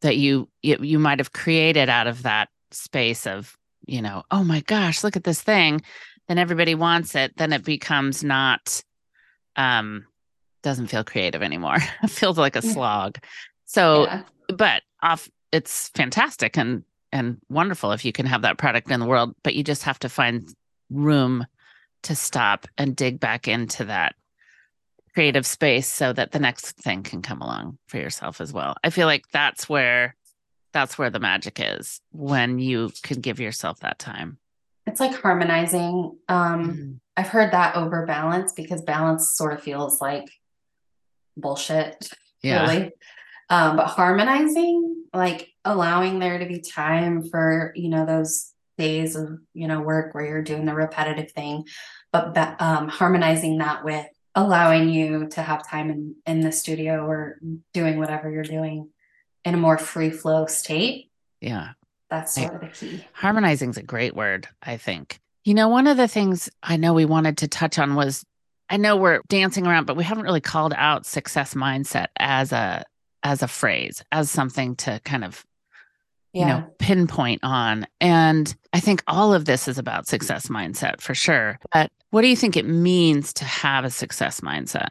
[0.03, 4.45] that you you, you might have created out of that space of, you know, oh
[4.45, 5.83] my gosh, look at this thing.
[6.29, 8.83] Then everybody wants it, then it becomes not
[9.57, 10.07] um
[10.63, 11.79] doesn't feel creative anymore.
[12.03, 13.19] it feels like a slog.
[13.67, 14.23] So yeah.
[14.49, 19.07] but off it's fantastic and and wonderful if you can have that product in the
[19.07, 20.49] world but you just have to find
[20.91, 21.45] room
[22.03, 24.15] to stop and dig back into that
[25.15, 28.91] creative space so that the next thing can come along for yourself as well i
[28.91, 30.15] feel like that's where
[30.73, 34.39] that's where the magic is when you can give yourself that time
[34.87, 36.17] It's like harmonizing.
[36.29, 37.01] Um, Mhm.
[37.17, 40.25] I've heard that over balance because balance sort of feels like
[41.37, 42.09] bullshit,
[42.43, 42.93] yeah really.
[43.51, 49.39] Um, but harmonizing, like allowing there to be time for, you know, those days of,
[49.55, 51.65] you know, work where you're doing the repetitive thing,
[52.13, 54.07] but um, harmonizing that with
[54.41, 57.39] allowing you to have time in, in the studio or
[57.73, 58.89] doing whatever you're doing
[59.45, 61.11] in a more free flow state.
[61.41, 61.71] yeah
[62.11, 63.05] That's I- of the key.
[63.13, 65.21] Harmonizing is a great word, I think.
[65.45, 68.25] You know, one of the things I know we wanted to touch on was
[68.69, 72.85] I know we're dancing around, but we haven't really called out success mindset as a
[73.23, 75.45] as a phrase, as something to kind of,
[76.33, 77.87] you know, pinpoint on.
[78.01, 81.59] And I think all of this is about success mindset for sure.
[81.73, 84.91] But what do you think it means to have a success mindset?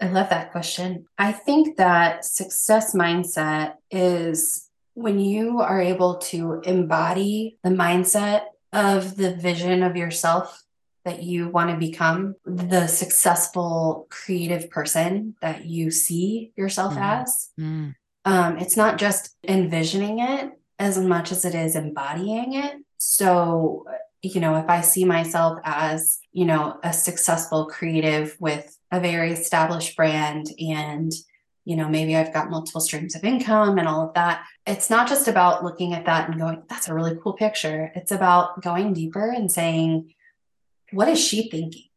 [0.00, 1.04] I love that question.
[1.18, 9.16] I think that success mindset is when you are able to embody the mindset of
[9.16, 10.64] the vision of yourself
[11.04, 17.20] that you want to become, the successful creative person that you see yourself Mhm.
[17.20, 17.50] as.
[17.58, 22.76] Mm, Um, it's not just envisioning it as much as it is embodying it.
[22.98, 23.86] So
[24.22, 29.32] you know, if I see myself as, you know, a successful creative with a very
[29.32, 31.10] established brand and,
[31.64, 35.08] you know, maybe I've got multiple streams of income and all of that, it's not
[35.08, 37.92] just about looking at that and going, that's a really cool picture.
[37.94, 40.12] It's about going deeper and saying,
[40.92, 41.88] what is she thinking?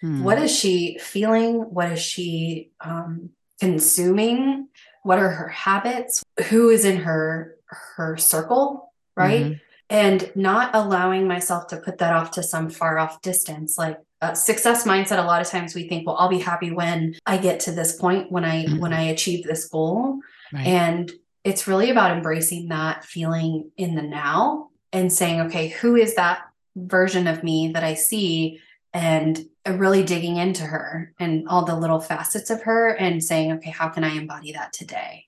[0.00, 0.22] Hmm.
[0.24, 1.60] What is she feeling?
[1.60, 4.68] What is she um, consuming?
[5.02, 6.22] What are her habits?
[6.48, 7.56] Who is in her
[7.96, 9.44] her circle, right?
[9.46, 9.60] Mhm.
[9.90, 13.76] And not allowing myself to put that off to some far off distance.
[13.76, 17.16] Like uh, success mindset, a lot of times we think, well, I'll be happy when
[17.26, 18.78] I get to this point, when I Mhm.
[18.78, 20.20] when I achieve this goal.
[20.52, 20.66] Right.
[20.66, 21.10] And
[21.44, 26.42] it's really about embracing that feeling in the now and saying, okay, who is that
[26.76, 28.60] version of me that I see?
[28.94, 33.70] And really digging into her and all the little facets of her and saying, okay,
[33.70, 35.26] how can I embody that today?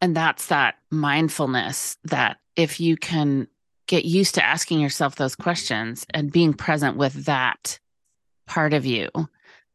[0.00, 3.48] And that's that mindfulness that if you can
[3.86, 7.78] get used to asking yourself those questions and being present with that
[8.46, 9.08] part of you,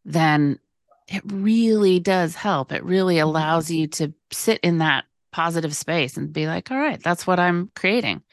[0.03, 0.59] then
[1.07, 2.71] it really does help.
[2.71, 7.01] It really allows you to sit in that positive space and be like, all right,
[7.01, 8.23] that's what I'm creating.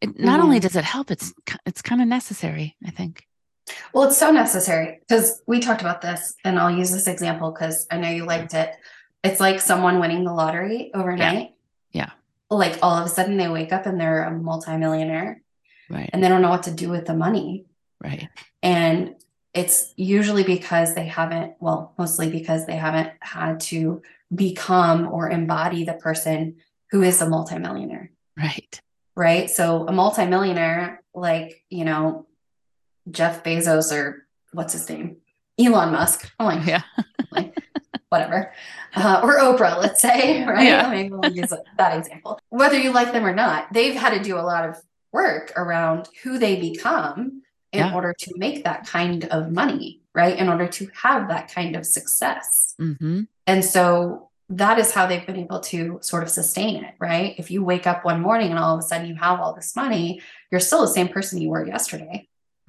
[0.00, 0.62] It, not only Mhm.
[0.62, 1.32] does it help, it's
[1.66, 3.26] it's kind of necessary, I think.
[3.92, 7.86] Well, it's so necessary because we talked about this, and I'll use this example because
[7.90, 8.74] I know you liked it.
[9.24, 11.54] It's like someone winning the lottery overnight.
[11.92, 12.10] Yeah.
[12.50, 15.42] Like all of a sudden they wake up and they're a multimillionaire
[15.88, 16.08] Right.
[16.12, 17.66] and they don't know what to do with the money.
[18.02, 18.28] Right.
[18.62, 19.16] And
[19.52, 24.00] it's usually because they haven't, well, mostly because they haven't had to
[24.34, 26.56] become or embody the person
[26.90, 28.80] who is a multimillionaire, Right.
[29.16, 29.50] right?
[29.50, 32.26] So a multimillionaire, like, you know,
[33.10, 35.16] Jeff Bezos or what's his name?
[35.58, 36.30] Elon Musk.
[36.38, 36.82] I'm like, Yeah.
[38.08, 38.52] whatever.
[38.94, 40.64] Uh, or Oprah, let's say, right?
[40.66, 40.88] Yeah.
[40.90, 42.40] Maybe we'll use that example.
[42.48, 44.76] Whether you like them or not, they've had to do a lot of
[45.12, 47.42] work around who they become
[47.72, 47.94] in Yeah.
[47.94, 50.36] order to make that kind of money, right?
[50.36, 52.74] In order to have that kind of success.
[52.78, 57.36] hmm And so that is how they've been able to sort of sustain it, right?
[57.38, 59.76] If you wake up one morning and all of a sudden you have all this
[59.76, 60.20] money,
[60.50, 62.26] you're still the same person you were yesterday.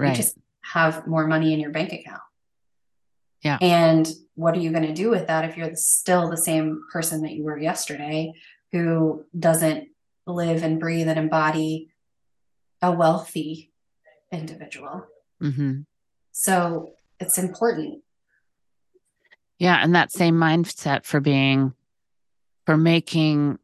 [0.09, 2.21] You just have more money in your bank account.
[3.41, 3.57] Yeah.
[3.61, 7.21] And what are you going to do with that if you're still the same person
[7.23, 8.33] that you were yesterday
[8.71, 9.89] who doesn't
[10.27, 11.89] live and breathe and embody
[12.81, 13.71] a wealthy
[14.31, 15.05] individual?
[15.39, 15.81] hmm
[16.31, 18.03] So it's important.
[19.57, 19.77] Yeah.
[19.81, 21.73] And that same mindset for being,
[22.65, 23.59] for making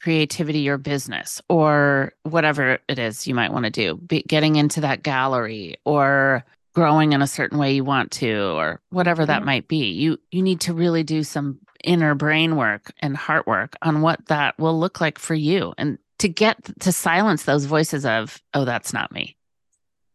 [0.00, 4.80] creativity your business or whatever it is you might want to do, be, getting into
[4.80, 9.46] that gallery or growing in a certain way you want to, or whatever that Mhm.
[9.46, 9.90] might be.
[9.90, 14.24] You, you need to really do some inner brain work and heart work on what
[14.26, 18.64] that will look like for you and to get to silence those voices of, oh,
[18.64, 19.36] that's not me.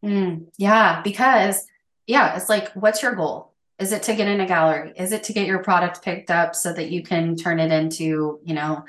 [0.04, 1.66] Mm, yeah, because
[2.08, 3.52] yeah, it's like, what's your goal?
[3.80, 4.94] Is it to get in a gallery?
[4.96, 8.40] Is it to get your product picked up so that you can turn it into,
[8.44, 8.86] you know,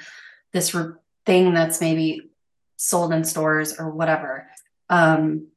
[0.57, 2.31] this re- thing that's maybe
[2.77, 4.49] sold in stores or whatever?
[4.89, 5.49] Um,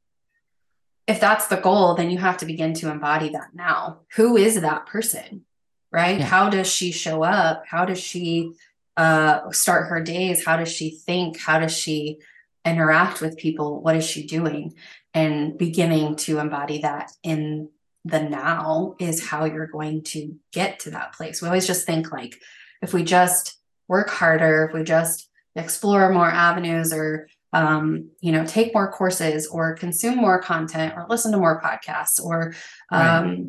[1.06, 4.02] if that's the goal, then you have to begin to embody that now.
[4.14, 5.44] Who is that person?
[5.90, 6.20] Right?
[6.20, 6.26] Yeah.
[6.26, 7.64] How does she show up?
[7.66, 8.52] How does she
[8.96, 10.44] uh, start her days?
[10.44, 11.40] How does she think?
[11.40, 12.18] How does she
[12.64, 13.82] interact with people?
[13.82, 14.74] What is she doing?
[15.12, 17.70] And beginning to embody that in
[18.04, 21.42] the now is how you're going to get to that place.
[21.42, 22.40] We always just think like
[22.82, 23.56] if we just
[23.90, 29.48] work harder, if we just explore more avenues or um, you know, take more courses
[29.48, 32.54] or consume more content or listen to more podcasts or
[32.92, 33.46] um, Right.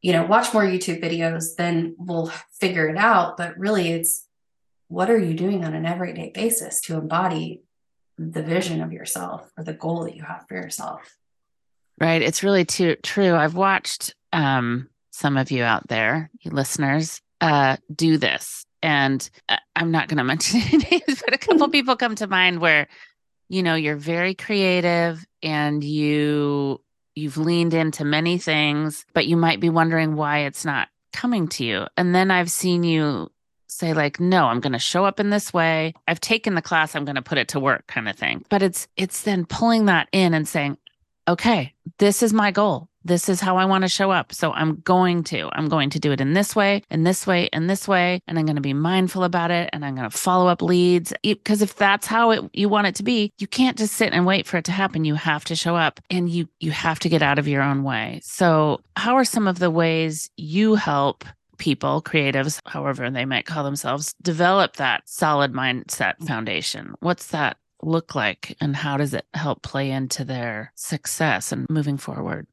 [0.00, 3.36] you know, watch more YouTube videos, then we'll figure it out.
[3.36, 4.28] But really it's
[4.86, 7.62] what are you doing on an everyday basis to embody
[8.16, 11.16] the vision of yourself or the goal that you have for yourself?
[11.98, 12.22] Right.
[12.22, 13.34] It's really too true.
[13.34, 18.64] I've watched um, some of you out there, you listeners, uh, do this.
[18.82, 19.28] And
[19.76, 22.88] I'm not going to mention any names, but a couple people come to mind where,
[23.48, 26.80] you know, you're very creative and you
[27.16, 31.64] you've leaned into many things, but you might be wondering why it's not coming to
[31.64, 31.86] you.
[31.96, 33.30] And then I've seen you
[33.66, 36.96] say like no i'm going to show up in this way i've taken the class
[36.96, 39.84] i'm going to put it to work kind of thing but it's it's then pulling
[39.84, 40.76] that in and saying
[41.30, 42.88] okay, this is my goal.
[43.04, 44.32] This is how I want to show up.
[44.32, 47.48] So I'm going to, I'm going to do it in this way, in this way,
[47.52, 48.20] in this way.
[48.26, 49.70] And I'm going to be mindful about it.
[49.72, 51.12] And I'm going to follow up leads.
[51.22, 54.26] Because if that's how it, you want it to be, you can't just sit and
[54.26, 55.04] wait for it to happen.
[55.04, 57.82] You have to show up and you, you have to get out of your own
[57.84, 58.20] way.
[58.22, 61.24] So how are some of the ways you help
[61.56, 66.94] people, creatives, however they might call themselves, develop that solid mindset foundation?
[67.00, 71.96] What's that look like and how does it help play into their success and moving
[71.96, 72.46] forward?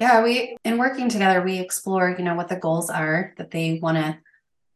[0.00, 3.78] Yeah, we in working together, we explore, you know, what the goals are that they
[3.82, 4.18] want to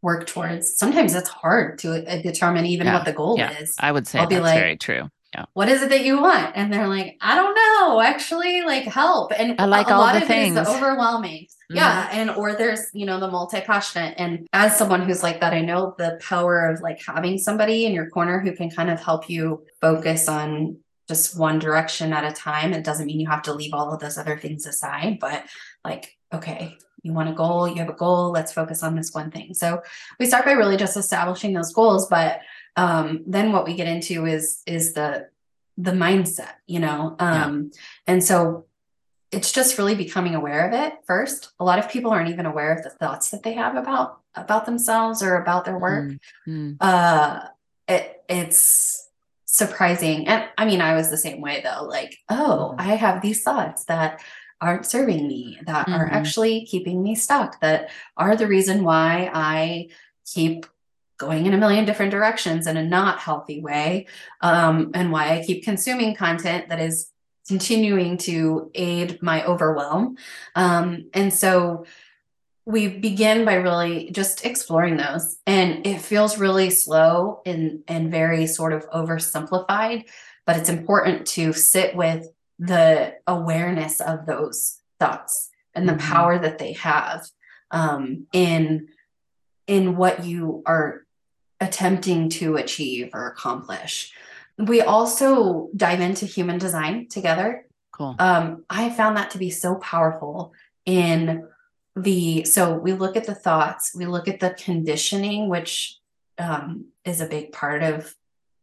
[0.02, 0.76] work towards.
[0.76, 3.50] Sometimes it's hard to uh, determine even Yeah, what the goal yeah.
[3.58, 3.74] is.
[3.80, 5.08] I would say I'll be like- very true.
[5.34, 5.46] Yeah.
[5.54, 6.52] What is it that you want?
[6.54, 9.32] And they're like, I don't know, actually, like help.
[9.36, 10.68] And I like a all lot the of it is things.
[10.68, 11.46] overwhelming.
[11.72, 11.76] Mhm.
[11.76, 12.08] Yeah.
[12.12, 14.14] And or there's, you know, the multi-passionate.
[14.16, 17.92] And as someone who's like that, I know the power of like having somebody in
[17.92, 20.76] your corner who can kind of help you focus on
[21.08, 22.72] just one direction at a time.
[22.72, 25.44] It doesn't mean you have to leave all of those other things aside, but
[25.84, 29.30] like, okay, you want a goal, you have a goal, let's focus on this one
[29.30, 29.54] thing.
[29.54, 29.82] So
[30.18, 32.40] we start by really just establishing those goals, but
[32.76, 35.28] um then what we get into is is the
[35.76, 37.16] the mindset, you know.
[37.20, 37.44] Yeah.
[37.44, 37.70] Um
[38.06, 38.66] and so
[39.30, 41.52] it's just really becoming aware of it first.
[41.60, 44.64] A lot of people aren't even aware of the thoughts that they have about about
[44.64, 46.76] themselves or about their work Mm, mm.
[46.80, 47.48] uh
[47.86, 49.03] it it's
[49.54, 52.80] surprising and i mean i was the same way though like oh Mhm.
[52.80, 54.20] i have these thoughts that
[54.60, 56.12] aren't serving me that are Mhm.
[56.12, 59.86] actually keeping me stuck that are the reason why i
[60.26, 60.66] keep
[61.18, 64.06] going in a million different directions in a not healthy way
[64.40, 67.10] um and why i keep consuming content that is
[67.46, 70.16] continuing to aid my overwhelm
[70.56, 71.84] um and so
[72.66, 78.46] we begin by really just exploring those and it feels really slow and and very
[78.46, 80.04] sort of oversimplified
[80.46, 86.00] but it's important to sit with the awareness of those thoughts and the Mhm.
[86.00, 87.26] power that they have
[87.70, 88.88] um, in
[89.66, 91.04] in what you are
[91.60, 94.12] attempting to achieve or accomplish
[94.58, 98.16] we also dive into human design together Cool.
[98.18, 100.52] um, I found that to be so powerful
[100.86, 101.46] in
[101.96, 105.98] the so we look at the thoughts, we look at the conditioning, which
[106.38, 108.14] um, is a big part of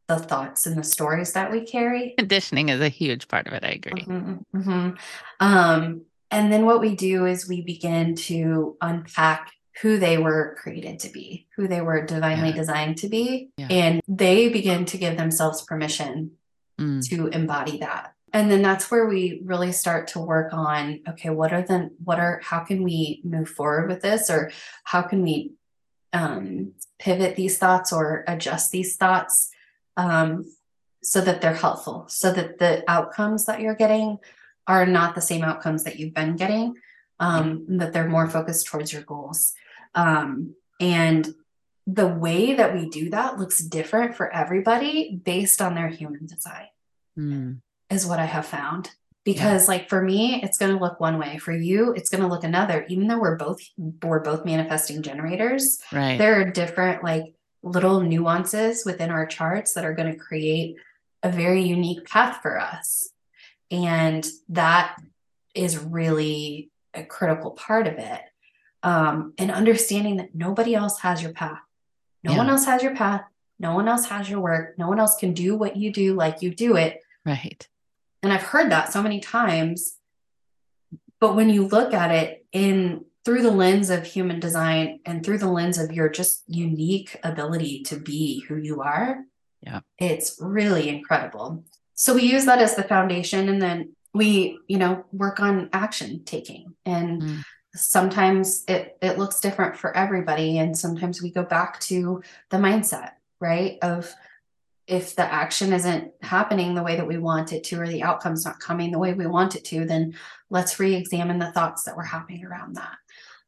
[0.08, 2.14] the thoughts and the stories that we carry.
[2.18, 3.64] Conditioning is a huge part of it.
[3.64, 4.04] I agree.
[4.04, 4.98] Mhm, mhm.
[5.40, 9.52] Um, and then what we do is we begin to unpack
[9.82, 12.56] who they were created to be, who they were divinely Yeah.
[12.56, 13.68] designed to be, Yeah.
[13.70, 16.32] and they begin to give themselves permission
[16.80, 21.30] Mm, to embody that and then that's where we really start to work on okay
[21.30, 24.30] what are the what are how can we move forward with this?
[24.30, 24.52] Or
[24.84, 25.54] how can we
[26.14, 29.50] um, pivot these thoughts or adjust these thoughts
[29.98, 30.46] um,
[31.04, 34.20] so that they're helpful so that the outcomes that you're getting
[34.68, 36.76] are not the same outcomes that you've been getting
[37.20, 39.54] um, that they're more focused towards your goals.
[39.96, 41.34] Um, and
[41.88, 46.68] the way that we do that looks different for everybody based on their human design.
[47.18, 47.62] Mm.
[47.92, 48.92] Is what I have found.
[49.24, 51.38] Because like for me, it's going to look one way.
[51.38, 52.86] For you, it's going to look another.
[52.90, 56.18] Even though we're both we're both manifesting generators, Right.
[56.18, 60.78] there are different like little nuances within our charts that are going to create
[61.22, 63.10] a very unique path for us.
[63.70, 65.00] And that
[65.54, 68.22] is really a critical part of it.
[68.82, 71.60] Um, and understanding that nobody else has your path.
[72.24, 73.22] No one else has your path.
[73.60, 74.80] No one else has your work.
[74.80, 77.00] No one else can do what you do like you do it.
[77.24, 77.68] Right.
[78.24, 79.98] And I've heard that so many times.
[81.20, 85.38] But when you look at it in through the lens of human design and through
[85.38, 89.24] the lens of your just unique ability to be who you are,
[89.62, 89.82] Yeah.
[90.00, 91.64] it's really incredible.
[91.94, 96.24] So we use that as the foundation and then we, you know, work on action
[96.26, 96.74] taking.
[96.86, 97.44] And Mm.
[97.76, 103.12] sometimes it it looks different for everybody and sometimes we go back to the mindset,
[103.40, 103.78] right?
[103.84, 104.12] Of
[104.92, 108.46] if the action isn't happening the way that we want it to or the outcome's
[108.46, 110.14] not coming the way we want it to then
[110.50, 112.98] let's re-examine the thoughts that were happening around that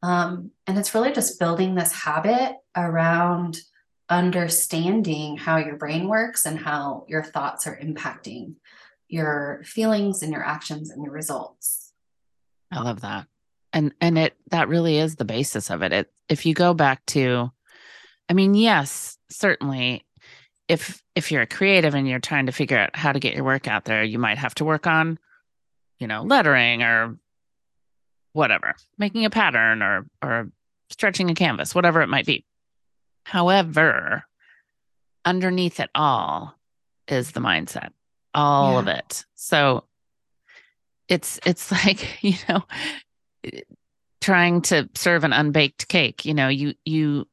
[0.02, 3.60] um, and it's really just building this habit around
[4.10, 8.56] understanding how your brain works and how your thoughts are impacting
[9.08, 11.84] your feelings and your actions and your results
[12.74, 13.28] I love that.
[13.72, 15.94] And and it that really is the basis of it.
[15.94, 16.12] it.
[16.30, 17.52] If you go back to
[18.30, 20.06] I mean, yes, certainly
[20.68, 23.44] if if you're a creative and you're trying to figure out how to get your
[23.44, 25.20] work out there, you might have to work on,
[26.00, 27.18] you know, lettering or
[28.34, 30.50] whatever, making a pattern or or
[30.90, 32.46] stretching a canvas, whatever it might be.
[33.26, 34.24] However,
[35.26, 36.56] underneath it all
[37.08, 37.90] is the mindset,
[38.34, 39.26] all of it.
[39.36, 39.86] So
[41.08, 42.64] it's it's like, you know,
[44.22, 47.28] trying to serve an unbaked cake, you know, you you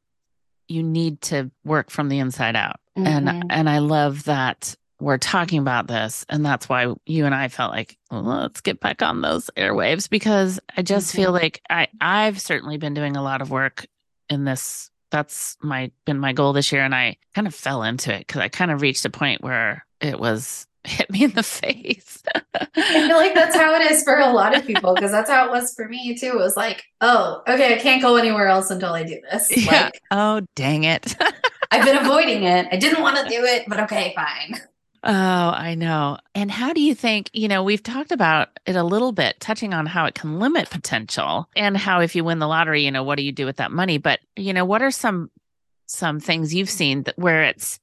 [0.70, 2.76] you need to work from the inside out.
[2.96, 3.06] Mhm.
[3.06, 7.48] And and I love that we're talking about this and that's why you and I
[7.48, 11.88] felt like well, let's get back on those airwaves because I just feel like I
[12.00, 13.86] I've certainly been doing a lot of work
[14.28, 18.14] in this that's my been my goal this year and I kind of fell into
[18.14, 21.43] it cuz I kind of reached a point where it was hit me in the
[21.43, 22.22] face.
[22.55, 22.66] I
[23.07, 25.51] feel like that's how it is for a lot of people because that's how it
[25.51, 26.28] was for me too.
[26.28, 29.55] It was like, oh, okay, I can't go anywhere else until I do this.
[29.66, 29.85] yeah.
[29.85, 31.16] Like, oh, dang it.
[31.70, 32.66] I've been avoiding it.
[32.72, 34.61] I didn't want to do it, but okay, fine.
[35.03, 36.18] Oh, I know.
[36.35, 39.72] And how do you think, you know, we've talked about it a little bit, touching
[39.72, 43.03] on how it can limit potential and how if you win the lottery, you know,
[43.03, 43.99] what do you do with that money?
[43.99, 45.31] But, you know, what are some
[45.87, 47.81] some things you've seen that where it's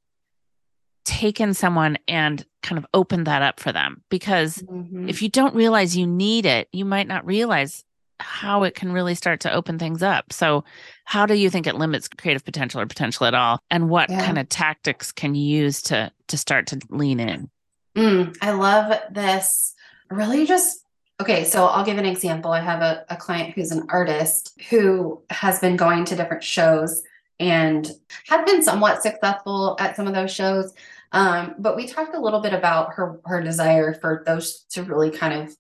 [1.08, 4.04] taken someone and kind of opened that up for them?
[4.10, 5.10] Because Mhm.
[5.10, 7.84] if you don't realize you need it, you might not realize
[8.20, 10.34] how it can really start to open things up.
[10.34, 10.64] So,
[11.06, 13.60] how do you think it limits creative potential or potential at all?
[13.70, 14.24] And what Yeah.
[14.26, 17.50] kind of tactics can you use to to start to lean in?
[17.96, 19.76] Mm, I love this.
[20.10, 20.84] Really, just
[21.22, 21.44] okay.
[21.44, 22.52] So I'll give an example.
[22.52, 27.04] I have a, a client who's an artist who has been going to different shows
[27.40, 27.88] and
[28.28, 30.74] has been somewhat successful at some of those shows.
[31.12, 35.12] Um, but we talked a little bit about her her desire for those to really
[35.12, 35.56] kind of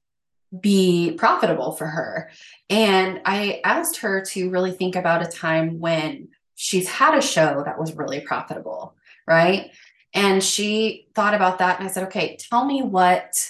[0.62, 2.30] be profitable for her.
[2.70, 7.64] And I asked her to really think about a time when she's had a show
[7.66, 8.95] that was really profitable,
[9.28, 9.72] right?
[10.14, 13.50] And she thought about that and I said, "Okay, tell me what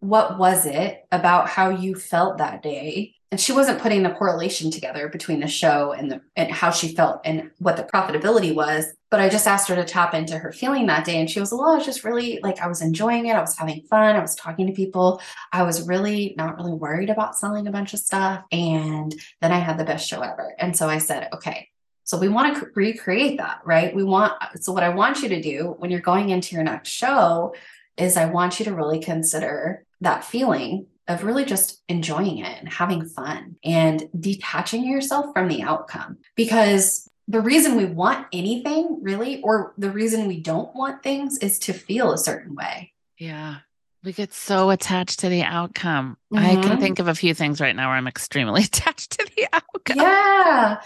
[0.00, 4.70] what was it about how you felt that day?" And she wasn't putting the correlation
[4.70, 8.86] together between the show and the and how she felt and what the profitability was.
[9.10, 11.52] But I just asked her to tap into her feeling that day and she was,
[11.52, 13.34] "Well, I was just really like I was enjoying it.
[13.34, 14.16] I was having fun.
[14.16, 15.20] I was talking to people.
[15.52, 18.44] I was really not really worried about selling a bunch of stuff.
[18.50, 20.54] And then I had the best show ever.
[20.58, 21.68] And so I said, okay,
[22.08, 23.94] so we want to recreate that, right?
[23.94, 26.88] We want, so what I want you to do when you're going into your next
[26.88, 27.54] show
[27.98, 32.68] is I want you to really consider that feeling of really just enjoying it and
[32.72, 36.18] having fun and detaching yourself from the outcome.
[36.36, 41.58] Because the reason we want anything really, or the reason we don't want things is
[41.60, 42.92] to feel a certain way.
[43.18, 43.56] Yeah.
[44.04, 46.16] We get so attached to the outcome.
[46.32, 46.80] I can Mhm.
[46.80, 49.96] think of a few things right now where I'm extremely attached to the outcome.
[49.96, 50.80] Yeah.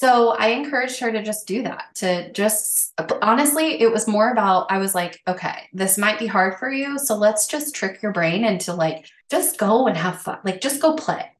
[0.00, 4.72] So I encouraged her to just do that, to just honestly, it was more about
[4.72, 6.98] I was like, okay, this might be hard for you.
[6.98, 10.38] So let's just trick your brain into like, just go and have fun.
[10.42, 11.30] Like, just go play.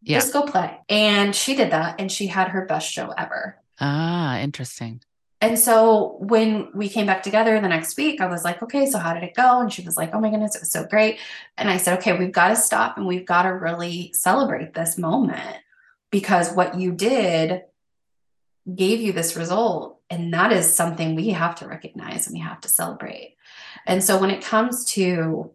[0.00, 0.20] Yeah.
[0.20, 0.78] Just go play.
[0.88, 3.58] And she did that and she had her best show ever.
[3.78, 5.02] Ah, interesting.
[5.42, 8.98] And so when we came back together the next week, I was like, okay, so
[8.98, 9.60] how did it go?
[9.60, 11.18] And she was like, oh my goodness, it was so great.
[11.58, 14.96] And I said, okay, we've got to stop and we've got to really celebrate this
[14.96, 15.58] moment
[16.10, 17.64] because what you did
[18.74, 20.00] gave you this result.
[20.10, 23.36] And that is something we have to recognize and we have to celebrate.
[23.86, 25.50] And so when it comes to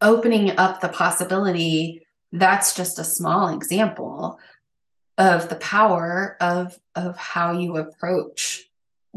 [0.00, 4.38] opening up the possibility, that's just a small example
[5.18, 8.70] of the power of of how you approach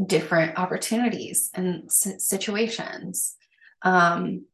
[0.06, 3.38] different opportunities and situations.
[3.82, 4.46] Um,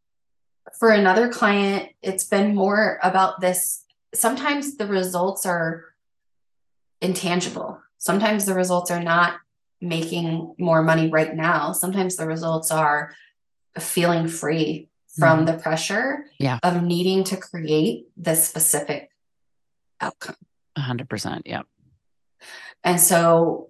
[0.79, 3.83] for another client, it's been more about this.
[4.13, 5.85] Sometimes the results are
[7.01, 7.81] intangible.
[8.05, 9.35] Sometimes the results are not
[9.79, 11.71] making more money right now.
[11.71, 13.13] Sometimes the results are
[13.77, 14.89] feeling free
[15.19, 15.45] from Mhm.
[15.45, 16.57] the pressure Yeah.
[16.63, 19.11] of needing to create this specific
[19.99, 20.35] outcome.
[20.75, 21.43] Hundred percent.
[21.45, 21.61] Yeah.
[22.83, 23.69] And so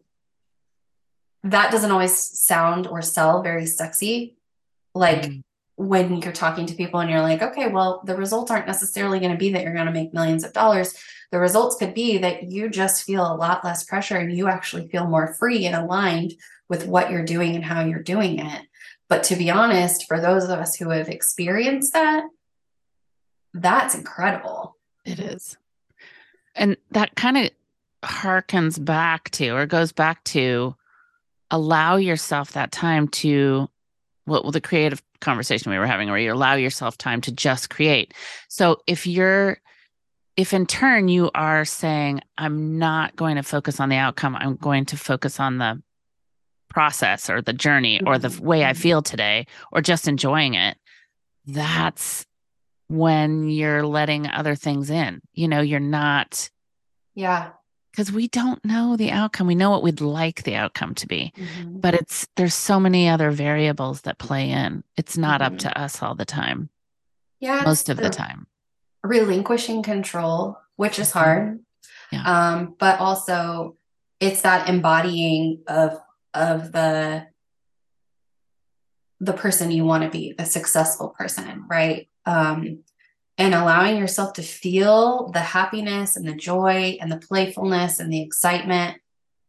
[1.43, 4.37] that doesn't always sound or sell very sexy.
[4.95, 5.43] Like Mhm.
[5.75, 9.33] when you're talking to people and you're like, okay, well, the results aren't necessarily going
[9.33, 10.95] to be that you're going to make millions of dollars.
[11.31, 14.87] The results could be that you just feel a lot less pressure and you actually
[14.89, 16.33] feel more free and aligned
[16.67, 18.67] with what you're doing and how you're doing it.
[19.07, 22.23] But to be honest, for those of us who have experienced that,
[23.53, 24.77] that's incredible.
[25.05, 25.57] It is.
[26.55, 27.49] And that kind of
[28.03, 30.75] harkens back to or goes back to
[31.49, 33.69] allow yourself that time to
[34.25, 37.69] what well, the creative conversation we were having where you allow yourself time to just
[37.69, 38.13] create.
[38.47, 39.59] So if you're
[40.37, 44.55] if in turn you are saying I'm not going to focus on the outcome, I'm
[44.55, 45.81] going to focus on the
[46.69, 48.39] process or the journey or the Mhm.
[48.39, 50.77] way I feel today or just enjoying it,
[51.45, 52.25] that's
[52.87, 55.21] when you're letting other things in.
[55.33, 56.49] You know, you're not
[57.13, 57.51] Yeah.
[57.91, 59.47] because we don't know the outcome.
[59.47, 61.81] We know what we'd like the outcome to be, Mhm.
[61.81, 64.83] but it's there's so many other variables that play in.
[64.95, 65.59] It's not up Mhm.
[65.59, 66.69] to us all the time,
[67.41, 67.63] Yeah.
[67.65, 68.47] most of the it's time.
[69.03, 71.13] Relinquishing control, which is Mhm.
[71.13, 71.59] hard.
[72.11, 72.23] Yeah.
[72.23, 73.77] Um, but also
[74.19, 75.99] it's that embodying of
[76.33, 77.27] of the
[79.19, 82.09] the person you want to be, the successful person, right?
[82.25, 82.79] Um,
[83.37, 88.21] and allowing yourself to feel the happiness and the joy and the playfulness and the
[88.21, 88.99] excitement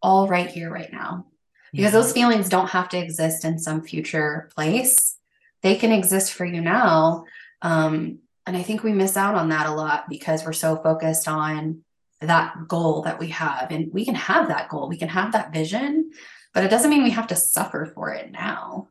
[0.03, 1.27] all right here, right now.
[1.75, 5.17] because those feelings don't have to exist in some future place.
[5.63, 7.25] They can exist for you now.
[7.63, 11.29] Um, and I think we miss out on that a lot because we're so focused
[11.29, 11.83] on
[12.21, 13.71] that goal that we have.
[13.71, 16.11] And we can have that goal, we can have that vision,
[16.55, 18.89] but it doesn't mean we have to suffer for it now.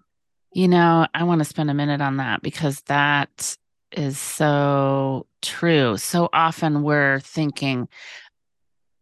[0.53, 3.55] You know, I want to spend a minute on that because that
[3.91, 5.97] is so true.
[5.97, 7.87] So often we're thinking,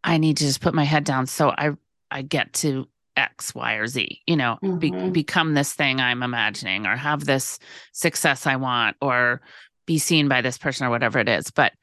[0.03, 1.71] I need to just put my head down so I
[2.11, 2.87] I get to
[3.17, 5.13] X, Y, or Z, you know, be- Mhm.
[5.13, 7.59] become this thing I'm imagining or have this
[7.91, 9.41] success I want or
[9.89, 11.49] be seen by this person or whatever it is.
[11.49, 11.73] But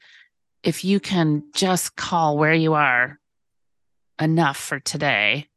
[0.63, 3.19] if you can just call where you are
[4.17, 5.47] enough for today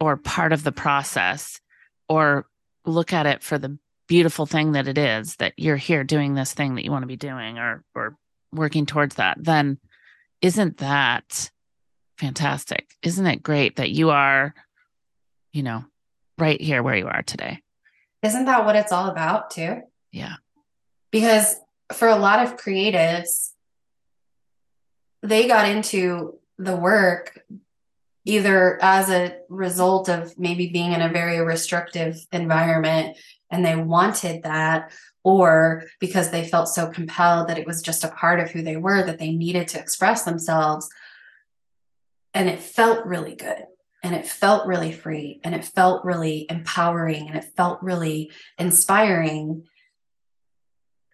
[0.00, 1.60] or part of the process
[2.08, 2.46] or
[2.86, 3.78] look at it for the
[4.08, 7.06] beautiful thing that it is that you're here doing this thing that you want to
[7.06, 8.16] be doing or or
[8.54, 9.78] working towards that then
[10.40, 11.50] isn't that
[12.16, 14.54] fantastic isn't it great that you are
[15.52, 15.84] you know
[16.38, 17.60] right here where you are today
[18.22, 19.82] Isn't that what it's all about, too?
[20.10, 20.36] yeah
[21.10, 21.54] because
[21.94, 23.50] for a lot of creatives
[25.22, 27.38] they got into the work
[28.24, 33.16] either as a result of maybe being in a very restrictive environment
[33.50, 34.92] and they wanted that
[35.24, 38.76] or because they felt so compelled that it was just a part of who they
[38.76, 40.88] were that they needed to express themselves.
[42.34, 43.64] And it felt really good
[44.02, 49.64] and it felt really free and it felt really empowering and it felt really inspiring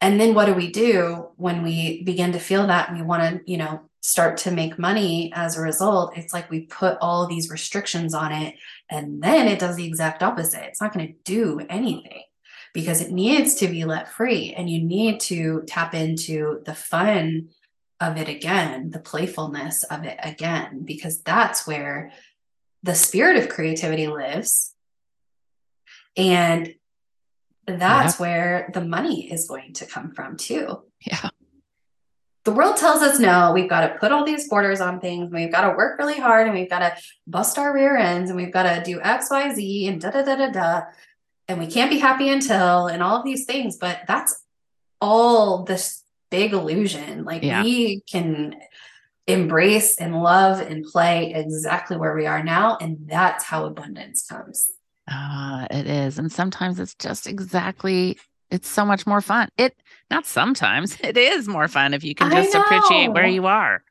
[0.01, 3.51] and then what do we do when we begin to feel that we want to
[3.51, 6.17] you know start to make money as a result?
[6.17, 8.55] It's like we put all these restrictions on it
[8.91, 10.65] and then it does the exact opposite.
[10.65, 12.23] It's not going to do anything
[12.73, 17.49] because it needs to be let free and you need to tap into the fun
[18.01, 22.13] of it again the playfulness of it again because that's where
[22.83, 24.75] the spirit of creativity lives.
[26.17, 26.75] And
[27.77, 31.31] that's where the money is going to come from too yeah
[32.49, 35.31] the world tells us no, we've got to put all these borders on things.
[35.31, 36.97] We've got to work really hard and we've got to
[37.27, 40.23] bust our rear ends and we've got to do X, Y, Z and da da
[40.23, 40.83] da da da.
[41.47, 43.77] And we can't be happy until and all of these things.
[43.77, 44.43] But that's
[44.99, 47.25] all this big illusion.
[47.27, 47.63] Like Yeah.
[47.63, 48.57] we can
[49.27, 52.79] embrace and love and play exactly where we are now.
[52.81, 54.71] And that's how abundance comes.
[55.09, 56.19] Ah, it is.
[56.19, 58.19] And sometimes it's just exactly
[58.51, 59.49] it's so much more fun.
[59.59, 59.75] It
[60.11, 63.83] not sometimes, it is more fun if you can just appreciate where you are.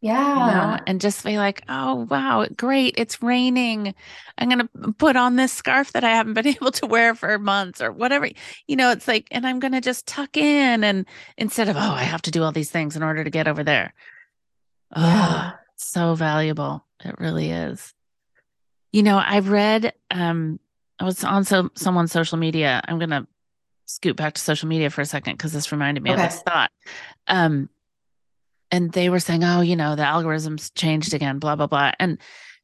[0.00, 0.80] you know, Yeah.
[0.86, 2.94] and just be like, oh, wow, great.
[2.98, 3.94] It's raining.
[4.38, 7.38] I'm going to put on this scarf that I haven't been able to wear for
[7.38, 8.28] months or whatever.
[8.66, 11.06] You know, it's like, and I'm going to just tuck in and
[11.38, 13.64] instead of, oh, I have to do all these things in order to get over
[13.64, 13.92] there.
[14.96, 15.52] Oh, Yeah.
[15.76, 16.84] so valuable.
[17.04, 17.92] It really is.
[18.94, 20.60] You know, I've read, um,
[21.00, 22.80] I was on so someone's social media.
[22.86, 23.26] I'm going to
[23.86, 26.22] scoot back to social media for a second because this reminded me Okay.
[26.22, 26.70] of this thought.
[27.26, 27.68] Um,
[28.70, 32.18] and they were saying, "Oh, you know, the algorithms changed again, blah blah blah," and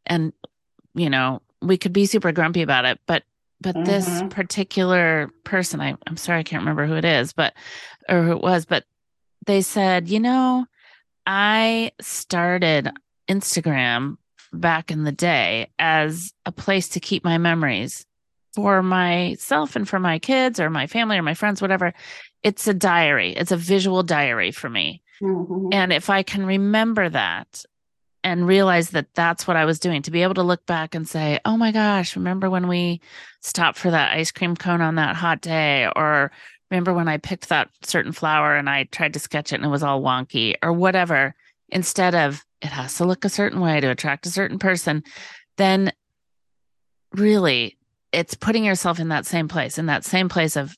[0.06, 0.32] and
[0.94, 3.24] you know, we could be super grumpy about it, but
[3.60, 4.30] but this Mhm.
[4.30, 7.54] particular person, I I'm sorry, I can't remember who it is, but
[8.08, 8.84] or who it was, but
[9.46, 10.64] they said, you know,
[11.26, 12.92] I started
[13.28, 14.16] Instagram
[14.52, 18.04] back in the day as a place to keep my memories
[18.54, 21.94] for myself and for my kids or my family or my friends, whatever.
[22.42, 23.32] It's a diary.
[23.32, 25.02] It's a visual diary for me.
[25.22, 25.72] Mhm.
[25.72, 27.64] And if I can remember that
[28.24, 31.08] and realize that that's what I was doing, to be able to look back and
[31.08, 33.00] say, oh my gosh, remember when we
[33.40, 35.88] stopped for that ice cream cone on that hot day?
[35.94, 36.30] Or
[36.70, 39.68] remember when I picked that certain flower and I tried to sketch it and it
[39.68, 41.34] was all wonky or whatever,
[41.68, 45.02] instead of it has to look a certain way to attract a certain person,
[45.56, 45.92] then
[47.14, 47.78] really
[48.12, 50.76] it's putting yourself in that same place, in that same place of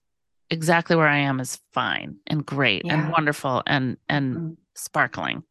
[0.50, 2.94] exactly where I am is fine and great Yeah.
[2.94, 4.56] and wonderful and and Mhm.
[4.74, 5.42] sparkling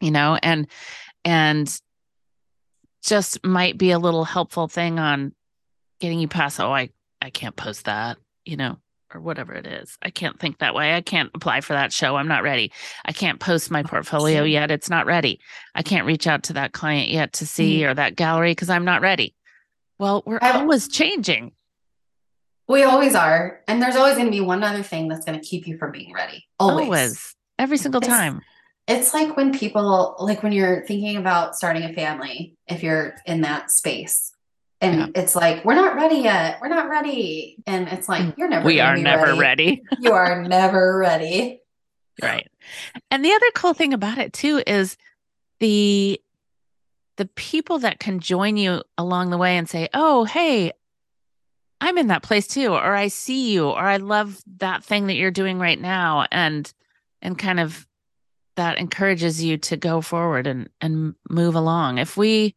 [0.00, 0.66] you know and
[1.24, 1.80] and
[3.04, 5.34] just might be a little helpful thing on
[6.00, 6.90] getting you past oh i
[7.20, 8.76] i can't post that you know
[9.14, 9.96] or whatever it is.
[10.02, 10.94] I can't think that way.
[10.94, 12.16] I can't apply for that show.
[12.16, 12.72] I'm not ready.
[13.04, 14.70] I can't post my portfolio yet.
[14.70, 15.40] It's not ready.
[15.74, 17.48] I can't reach out to that client yet to mm-hmm.
[17.48, 19.34] see or that gallery because i'm not ready.
[19.98, 21.52] Well we're I- always changing.
[22.68, 23.60] We always are.
[23.68, 25.92] And there's always going to be one other thing that's going to keep you from
[25.92, 26.46] being ready.
[26.58, 26.86] Always.
[26.86, 27.34] always.
[27.58, 28.40] Every single It's- time.
[28.88, 33.42] It's like when people, like when you're thinking about starting a family, if you're in
[33.42, 34.31] that space.
[34.82, 35.06] And Yeah.
[35.22, 36.58] it's like, we're not ready yet.
[36.60, 37.56] We're not ready.
[37.66, 38.36] And it's like, mm.
[38.36, 39.82] you're never we are never ready.
[40.00, 41.62] you are never ready.
[42.20, 42.50] Right.
[43.10, 44.96] And the other cool thing about it too is
[45.60, 46.20] the
[47.16, 50.72] the people that can join you along the way and say, "Oh, hey,
[51.80, 55.14] I'm in that place too," or "I see you," or "I love that thing that
[55.14, 56.72] you're doing right now," and
[57.22, 57.86] and kind of
[58.56, 61.98] that encourages you to go forward and and move along.
[61.98, 62.54] If we,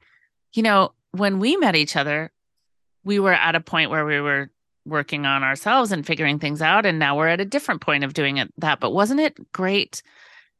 [0.54, 2.32] you know, when we met each other,
[3.04, 4.50] we were at a point where we were
[4.86, 8.14] working on ourselves and figuring things out and now we're at a different point of
[8.14, 10.04] doing it that but wasn't it great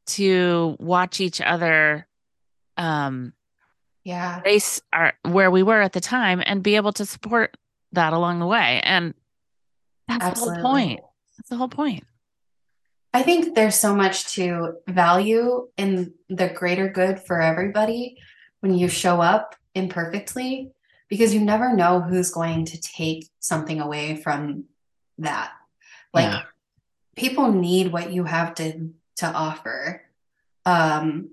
[0.04, 2.08] to watch each other
[2.76, 3.32] um
[4.02, 4.40] Yeah.
[4.40, 7.56] base our where we were at the time and be able to support
[7.92, 9.14] that along the way and
[10.08, 10.56] that's Absolutely.
[10.56, 11.00] the whole point
[11.38, 12.02] that's the whole point
[13.14, 18.16] I think there's so much to value in the greater good for everybody
[18.58, 20.72] when you show up imperfectly
[21.08, 24.64] because you never know who's going to take something away from
[25.18, 25.52] that.
[26.12, 26.42] Like Yeah.
[27.16, 30.02] people need what you have to to offer.
[30.64, 31.30] Um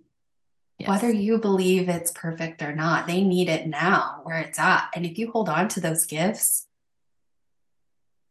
[0.79, 0.89] Yes.
[0.89, 4.89] whether you believe it's perfect or not, they need it now where it's at.
[4.95, 6.65] And if you hold on to those gifts,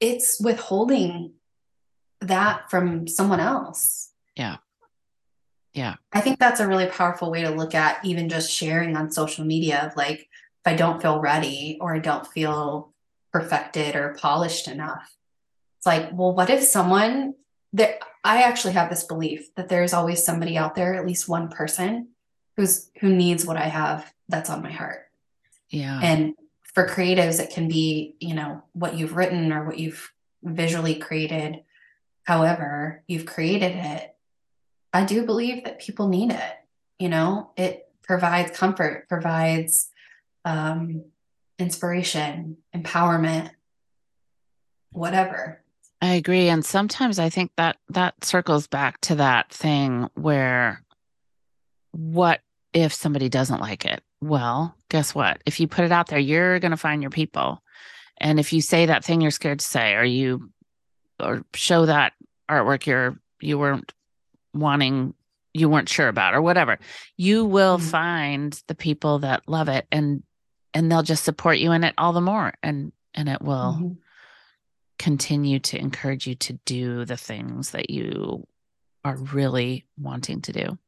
[0.01, 1.35] it's withholding
[2.21, 4.11] that from someone else.
[4.37, 4.57] Yeah.
[5.75, 5.95] Yeah.
[6.13, 9.45] I think that's a really powerful way to look at even just sharing on social
[9.45, 12.93] media of like, if I don't feel ready or I don't feel
[13.33, 15.17] perfected or polished enough.
[15.79, 17.35] It's like, well, what if someone
[17.73, 21.49] that I actually have this belief that there's always somebody out there, at least one
[21.49, 22.09] person
[22.57, 25.07] who's who needs what I have that's on my heart.
[25.71, 30.13] yeah And for creatives, it can be, you know, what you've written or what you've
[30.43, 31.63] visually created.
[32.25, 34.12] However, you've created it.
[34.93, 36.53] I do believe that people need it.
[36.99, 39.91] You know, it provides comfort, provides
[40.45, 41.05] um,
[41.59, 43.51] inspiration, empowerment,
[44.91, 45.63] whatever.
[46.01, 46.49] I agree.
[46.49, 50.83] And sometimes I think that that circles back to that thing where
[51.93, 52.41] what
[52.73, 54.03] if somebody doesn't like it?
[54.21, 55.41] Well, guess what?
[55.47, 57.63] If you put it out there, you're going to find your people.
[58.19, 60.51] And if you say that thing you're scared to say, or you
[61.21, 62.13] or show that
[62.51, 63.93] artwork you're you weren't
[64.55, 65.15] wanting
[65.55, 66.79] you weren't sure about or whatever,
[67.19, 67.91] you will Mhm.
[67.91, 70.23] find the people that love it and
[70.75, 73.97] and they'll just support you in it all the more and and it will Mhm.
[74.99, 78.47] continue to encourage you to do the things that you
[79.05, 80.79] are really wanting to do.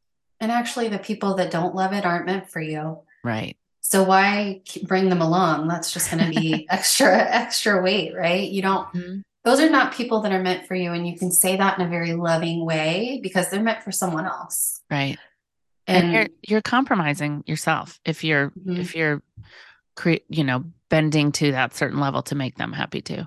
[0.40, 3.00] And actually, the people that don't love it aren't meant for you.
[3.22, 3.56] Right.
[3.80, 5.68] So why bring them along?
[5.68, 8.48] That's just going to be extra, extra weight, right?
[8.50, 8.88] You don't
[9.45, 11.86] those are not people that are meant for you and you can say that in
[11.86, 15.18] a very loving way because they're meant for someone else Right.
[15.86, 18.78] And, and, you're you're compromising yourself if you're Mhm.
[18.78, 19.22] if you're
[19.97, 23.26] cre- you know bending to that certain level to make them happy too.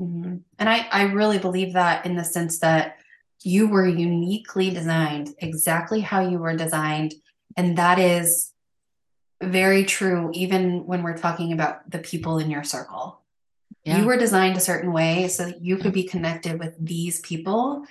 [0.00, 0.42] Mhm.
[0.58, 2.96] and i i really believe that in the sense that
[3.42, 7.14] you were uniquely designed exactly how you were designed
[7.56, 8.52] and that is
[9.42, 13.20] very true even when we're talking about the people in your circle
[13.86, 13.98] Yeah.
[13.98, 17.86] you were designed a certain way so that you could be connected with these people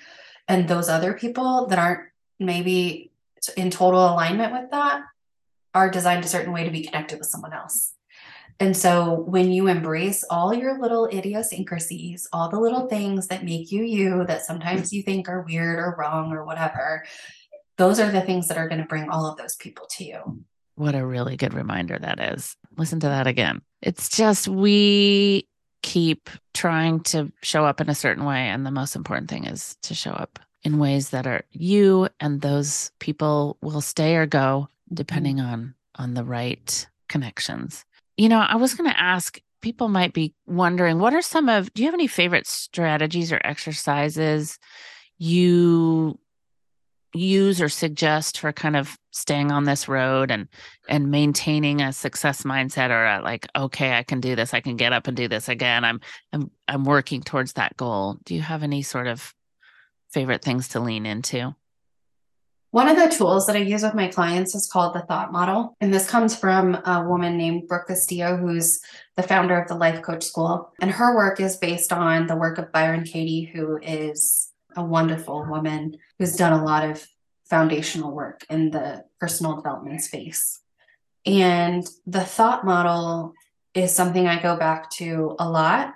[0.45, 3.11] and those other people that aren't maybe
[3.55, 5.03] in total alignment with that
[5.73, 7.93] are designed a certain way to be connected with someone else.
[8.59, 13.71] And so when you embrace all your little idiosyncrasies, all the little things that make
[13.71, 17.05] you you that sometimes you think are weird or wrong or whatever,
[17.77, 20.43] those are the things that are going to bring all of those people to you.
[20.75, 22.57] What a really good reminder that is.
[22.77, 23.61] Listen to that again.
[23.81, 25.47] It's just we
[25.85, 28.47] keep trying to show up in a certain way.
[28.49, 32.41] And the most important thing is to show up in ways that are you and
[32.41, 37.85] those people will stay or go depending on on the right connections.
[38.17, 41.71] You know, I was going to ask people might be wondering what are some of
[41.75, 44.57] do you have any favorite strategies or exercises
[45.19, 46.17] you
[47.15, 50.47] use or suggest for kind of staying on this road and
[50.89, 54.75] and maintaining a success mindset or a like okay I can do this I can
[54.75, 56.01] get up and do this again I'm
[56.33, 59.33] I'm I'm working towards that goal do you have any sort of
[60.11, 61.55] favorite things to lean into
[62.71, 65.77] One of the tools that I use with my clients is called the thought model.
[65.79, 68.81] And this comes from a woman named Brooke Castillo, who's
[69.15, 70.73] the founder of the Life Coach School.
[70.81, 75.45] And her work is based on the work of Byron Katie, who is a wonderful
[75.45, 77.05] woman who's done a lot of
[77.49, 80.59] foundational work in the personal development space.
[81.25, 83.33] And the thought model
[83.73, 85.95] is something I go back to a lot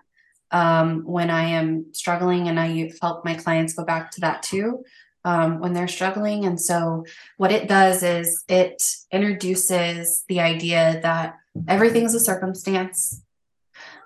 [0.51, 4.83] um, when I am struggling, and I help my clients go back to that too
[5.23, 6.45] um, when they're struggling.
[6.45, 7.05] And so,
[7.37, 11.35] what it does is it introduces the idea that
[11.67, 13.23] everything's a circumstance.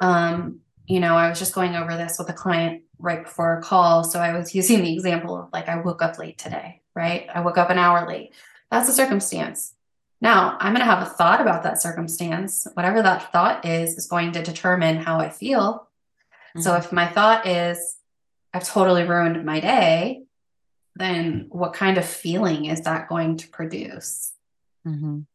[0.01, 3.61] Um, you know, I was just going over this with a client right before a
[3.61, 4.03] call.
[4.03, 7.27] So, I was using the example of like, I woke up late today, right?
[7.33, 8.33] I woke up an hour late.
[8.71, 9.75] That's a circumstance.
[10.21, 12.65] Now I'm going to have a thought about that circumstance.
[12.75, 15.89] Whatever that thought is, is going to determine how I feel.
[16.59, 16.79] So Mhm.
[16.79, 17.97] if my thought is,
[18.53, 20.23] I've totally ruined my day,
[20.95, 24.33] then what kind of feeling is that going to produce?
[24.87, 25.25] Mhm.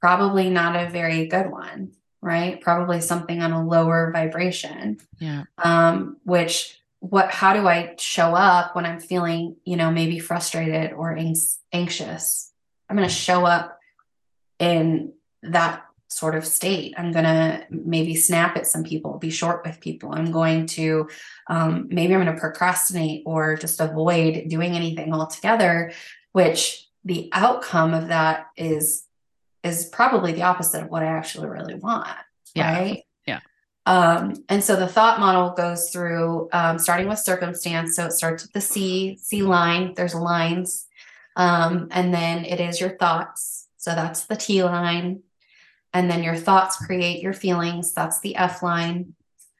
[0.00, 1.92] Probably not a very good one,
[2.26, 2.60] right?
[2.60, 4.98] Probably something on a lower vibration.
[5.20, 5.44] yeah.
[5.58, 10.92] Um, which what how do I show up when I'm feeling, you know, maybe frustrated
[10.92, 12.52] or anx- anxious?
[12.90, 13.78] I'm going to show up
[14.58, 15.12] in
[15.42, 16.94] that sort of state.
[16.96, 20.12] I'm going to maybe snap at some people, be short with people.
[20.12, 21.08] I'm going to
[21.48, 25.92] um, maybe I'm going to procrastinate or just avoid doing anything altogether,
[26.32, 29.05] which the outcome of that is
[29.66, 32.08] is probably the opposite of what I actually really want.
[32.54, 32.72] Yeah.
[32.72, 33.02] Right.
[33.26, 33.40] Yeah.
[33.84, 37.96] Um, and so the thought model goes through um, starting with circumstance.
[37.96, 39.94] So it starts with the C, C line.
[39.94, 40.86] There's lines.
[41.36, 43.68] Um, and then it is your thoughts.
[43.76, 45.22] So that's the T line.
[45.92, 47.94] And then your thoughts create your feelings.
[47.94, 49.14] That's the F line.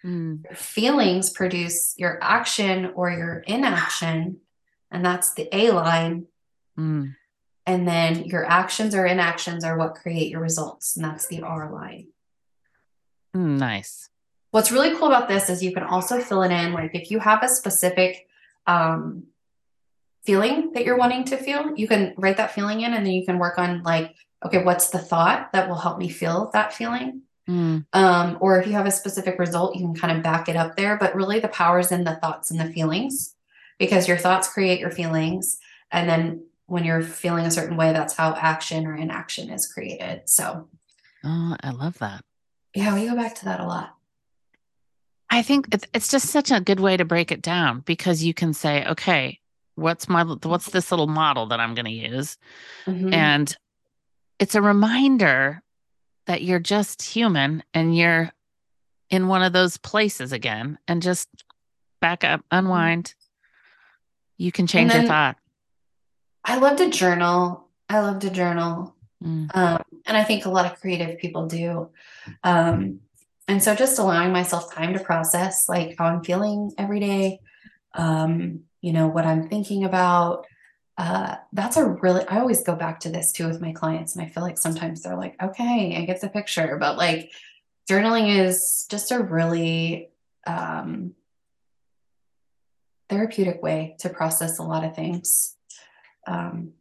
[0.04, 0.44] Mm.
[0.44, 4.38] Your feelings produce your action or your inaction.
[4.90, 6.26] And that's the A line.
[6.78, 7.14] Mm.
[7.66, 10.96] And then your actions or inactions are what create your results.
[10.96, 12.08] And that's the R line.
[13.34, 14.08] Mm, nice.
[14.52, 16.72] What's really cool about this is you can also fill it in.
[16.72, 18.28] Like if you have a specific
[18.66, 19.24] um,
[20.24, 23.26] feeling that you're wanting to feel, you can write that feeling in and then you
[23.26, 24.14] can work on like,
[24.44, 27.22] okay, what's the thought that will help me feel that feeling?
[27.48, 27.86] Mm.
[27.92, 30.76] Um, or if you have a specific result, you can kind of back it up
[30.76, 30.96] there.
[30.96, 33.34] But really, the power's in the thoughts and the feelings
[33.78, 35.58] because your thoughts create your feelings.
[35.90, 40.22] And then when you're feeling a certain way, that's how action or inaction is created.
[40.26, 40.68] So,
[41.24, 42.24] Oh, I love that.
[42.74, 43.94] yeah, we go back to that a lot.
[45.30, 48.52] I think it's just such a good way to break it down because you can
[48.54, 49.40] say, okay,
[49.74, 52.38] what's my what's this little model that I'm going to use,
[52.86, 53.12] Mhm.
[53.12, 53.56] and
[54.38, 55.62] it's a reminder
[56.26, 58.30] that you're just human and you're
[59.10, 61.28] in one of those places again, and just
[62.00, 63.14] back up, unwind.
[64.36, 65.36] You can change your thought.
[66.46, 67.68] I love to journal.
[67.88, 68.94] I love to journal.
[69.22, 69.54] Mm.
[69.54, 71.90] Um, and I think a lot of creative people do.
[72.44, 73.00] Um,
[73.48, 77.40] and so just allowing myself time to process like how I'm feeling every day,
[77.94, 80.46] um, you know, what I'm thinking about.
[80.96, 84.14] Uh, that's a really, I always go back to this too with my clients.
[84.14, 86.76] And I feel like sometimes they're like, okay, I get the picture.
[86.78, 87.32] But like
[87.90, 90.10] journaling is just a really
[90.46, 91.14] um,
[93.08, 95.55] therapeutic way to process a lot of things.
[96.26, 96.72] Um,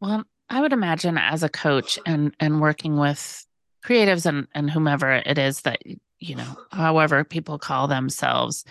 [0.00, 3.46] Well, I would imagine as a coach and and working with
[3.84, 5.78] creatives and and whomever it is that
[6.18, 8.64] you know, however people call themselves,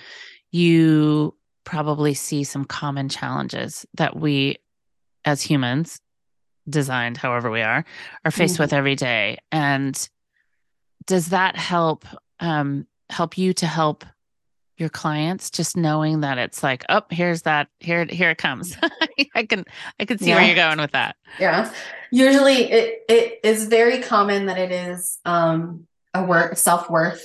[0.51, 4.57] you probably see some common challenges that we
[5.25, 5.99] as humans
[6.67, 7.83] designed however we are
[8.25, 8.59] are faced Mhm.
[8.59, 10.09] with every day and
[11.05, 12.05] does that help
[12.39, 14.05] um help you to help
[14.79, 18.75] your clients just knowing that it's like oh here's that here here it comes.
[19.35, 19.65] I can
[19.99, 21.15] i can see where you're going with that.
[21.39, 21.71] Yeah.
[22.11, 27.23] Usually it it is very common that it is um a work self-worth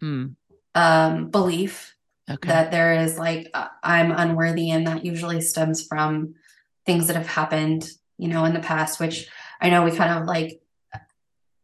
[0.00, 0.28] Hmm.
[0.74, 1.94] um belief
[2.30, 2.48] okay.
[2.48, 6.36] that there is like uh, I'm unworthy and that usually stems from
[6.86, 9.28] things that have happened, you know, in the past which
[9.60, 10.62] I know we kind of like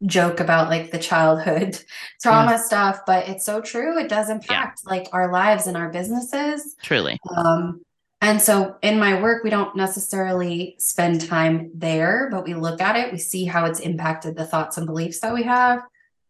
[0.05, 1.79] joke about like the childhood
[2.21, 3.97] trauma stuff, but it's so true.
[3.97, 6.75] It does impact like our lives and our businesses.
[6.83, 7.81] truly Um,
[8.21, 12.95] and so in my work, we don't necessarily spend time there, but we look at
[12.95, 15.81] it, we see how it's impacted the thoughts and beliefs that we have.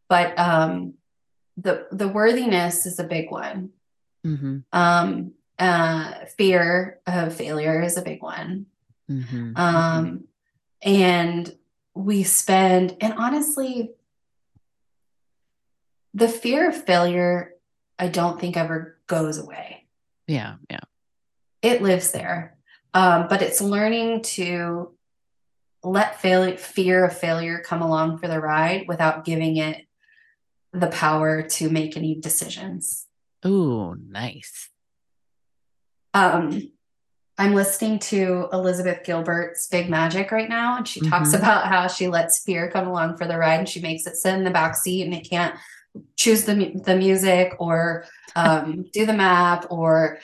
[0.09, 0.95] But um,
[1.57, 3.71] the the worthiness is a big one.
[4.23, 8.67] hmm Um, uh, fear of failure is a big one.
[9.07, 10.25] hmm Um,
[10.81, 11.56] and
[11.97, 13.91] we spend, and honestly,
[16.13, 17.53] the fear of failure,
[17.99, 19.85] I don't think ever goes away.
[20.27, 20.79] yeah yeah
[21.61, 22.55] it lives there.
[22.93, 24.95] Um, but it's learning to
[25.83, 29.85] let fail- fear of failure come along for the ride without giving it
[30.71, 33.07] the power to make any decisions.
[33.45, 34.69] Ooh, nice
[36.13, 36.71] Um,
[37.39, 41.39] I'm listening to Elizabeth Gilbert's Big Magic right now, and she talks Mhm.
[41.39, 44.33] about how she lets fear come along for the ride, and she makes it sit
[44.33, 45.53] in the back seat, and it can't
[46.15, 50.17] choose the the music or um, do the map or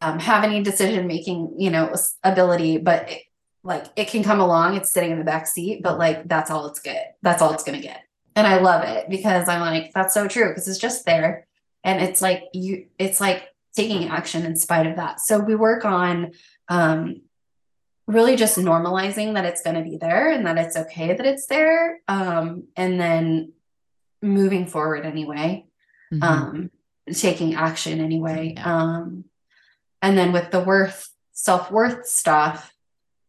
[0.00, 2.78] um, have any decision making, you know, ability.
[2.78, 3.22] But it,
[3.64, 6.66] like it can come along, it's sitting in the back seat, but like that's all
[6.66, 7.16] it's get.
[7.22, 8.02] That's all it's gonna get,
[8.36, 11.46] and I love it because I'm like that's so true because it's just there,
[11.82, 15.20] and it's like you, it's like taking action in spite of that.
[15.20, 16.32] So we work on
[16.68, 17.22] um,
[18.06, 21.46] really just normalizing that it's going to be there and that it's okay that it's
[21.46, 23.52] there um, and then
[24.22, 25.64] moving forward anyway
[26.12, 26.22] Mhm.
[26.22, 26.70] um,
[27.12, 29.24] taking action anyway um,
[30.00, 32.72] and then with the worth self-worth stuff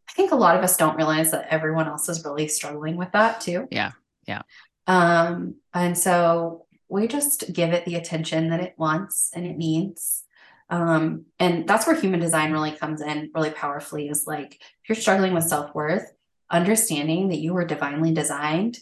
[0.09, 3.11] i think a lot of us don't realize that everyone else is really struggling with
[3.11, 3.91] that too Yeah.
[4.27, 4.41] Yeah.
[4.87, 10.23] um, and so we just give it the attention that it wants and it needs
[10.69, 14.95] um, and that's where human design really comes in really powerfully is like if you're
[14.95, 16.11] struggling with self-worth
[16.51, 18.77] understanding that you were divinely designed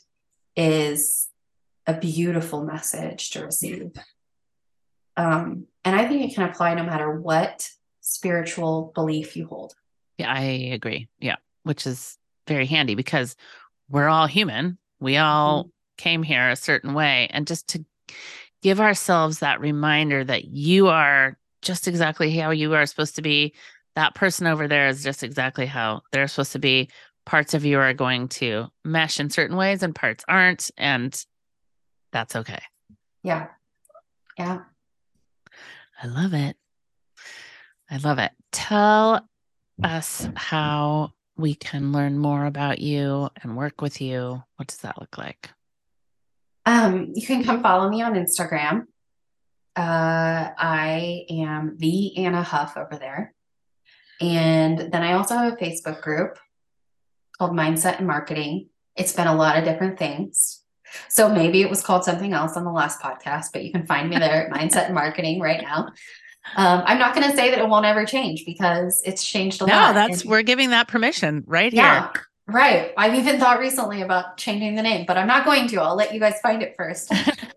[0.55, 1.29] is
[1.85, 3.91] a beautiful message to receive
[5.15, 7.69] um, and i think it can apply no matter what
[8.01, 9.75] spiritual belief you hold
[10.17, 11.07] Yeah, I agree.
[11.19, 12.17] Yeah, which is
[12.47, 13.35] very handy because
[13.89, 14.77] we're all human.
[14.99, 17.27] We all came here a certain way.
[17.31, 17.85] And just to
[18.61, 23.53] give ourselves that reminder that you are just exactly how you are supposed to be.
[23.95, 26.89] That person over there is just exactly how they're supposed to be.
[27.25, 30.71] Parts of you are going to mesh in certain ways and parts aren't.
[30.77, 31.19] And
[32.11, 32.61] that's okay.
[33.23, 33.47] yeah
[34.37, 34.59] yeah
[36.01, 36.55] I love it.
[37.89, 38.31] I love it.
[38.51, 39.27] Tell
[39.83, 44.43] us how we can learn more about you and work with you.
[44.57, 45.49] What does that look like?
[46.65, 48.83] Um, you can come follow me on Instagram.
[49.77, 53.33] Uh, I am the Anna Huff over there.
[54.19, 56.39] And then I also have a Facebook group
[57.37, 58.69] called Mindset and Marketing.
[58.95, 60.63] It's been a lot of different things.
[61.09, 64.09] So maybe it was called something else on the last podcast, but you can find
[64.09, 65.89] me there at Mindset and Marketing right now.
[66.55, 69.67] Um, I'm not going to say that it won't ever change because it's changed a
[69.67, 69.87] No, lot.
[69.89, 72.21] No, that's And- we're giving that permission right yeah, here.
[72.47, 72.93] right.
[72.97, 75.81] I've even thought recently about changing the name, but I'm not going to.
[75.81, 77.11] I'll let you guys find it first.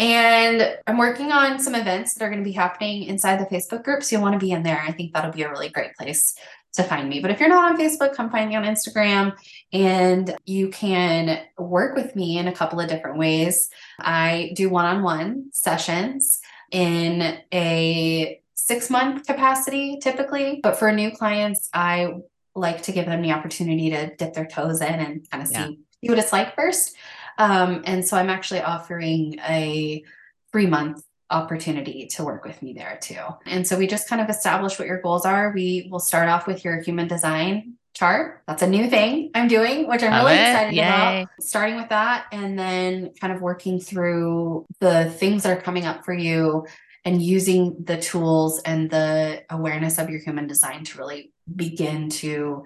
[0.00, 3.84] and I'm working on some events that are going to be happening inside the Facebook
[3.84, 4.02] group.
[4.02, 4.82] So you'll want to be in there.
[4.84, 6.34] I think that'll be a really great place
[6.72, 7.20] to find me.
[7.20, 9.36] But if you're not on Facebook, come find me on Instagram
[9.74, 13.68] and you can work with me in a couple of different ways.
[13.98, 16.40] I do one on one sessions
[16.70, 20.60] in a six month capacity typically.
[20.62, 22.14] But for new clients, I
[22.54, 25.54] like to give them the opportunity to dip their toes in and kind of see,
[25.54, 25.66] Yeah.
[25.66, 26.96] see what it's like first.
[27.38, 30.04] Um, and so I'm actually offering a
[30.52, 33.20] three month opportunity to work with me there too.
[33.46, 35.52] And so we just kind of establish what your goals are.
[35.52, 38.42] We will start off with your human design chart.
[38.48, 40.48] That's a new thing I'm doing, which I'm Love really it.
[40.50, 40.82] excited Yay.
[40.82, 41.28] about.
[41.40, 46.04] Starting with that and then kind of working through the things that are coming up
[46.04, 46.66] for you
[47.04, 52.64] and using the tools and the awareness of your human design to really begin to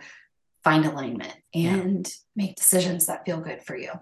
[0.63, 1.75] find alignment Yeah.
[1.75, 3.93] and make decisions that feel good for you.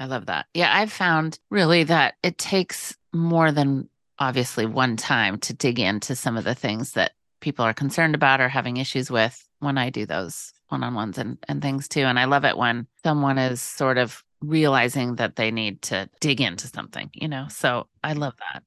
[0.00, 0.46] I love that.
[0.54, 3.88] Yeah, I've found really that it takes more than
[4.18, 8.40] obviously one time to dig into some of the things that people are concerned about
[8.40, 12.02] or having issues with when I do those one on ones and, and things too.
[12.02, 16.40] And I love it when someone is sort of realizing that they need to dig
[16.40, 17.46] into something, you know?
[17.50, 18.62] So I love that.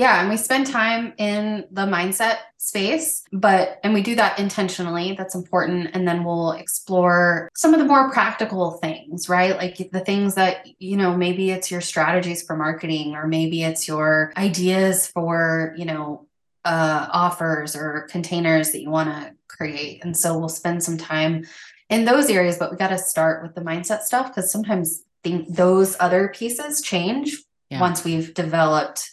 [0.00, 5.14] Yeah, and we spend time in the mindset space, but and we do that intentionally.
[5.18, 5.90] That's important.
[5.92, 9.54] And then we'll explore some of the more practical things, right?
[9.58, 13.86] Like the things that, you know, maybe it's your strategies for marketing, or maybe it's
[13.86, 16.26] your ideas for, you know,
[16.64, 20.02] uh, offers or containers that you want to create.
[20.02, 21.44] And so we'll spend some time
[21.90, 25.54] in those areas, but we got to start with the mindset stuff because sometimes think
[25.54, 27.36] those other pieces change
[27.68, 27.82] Yeah.
[27.82, 29.10] once we've developed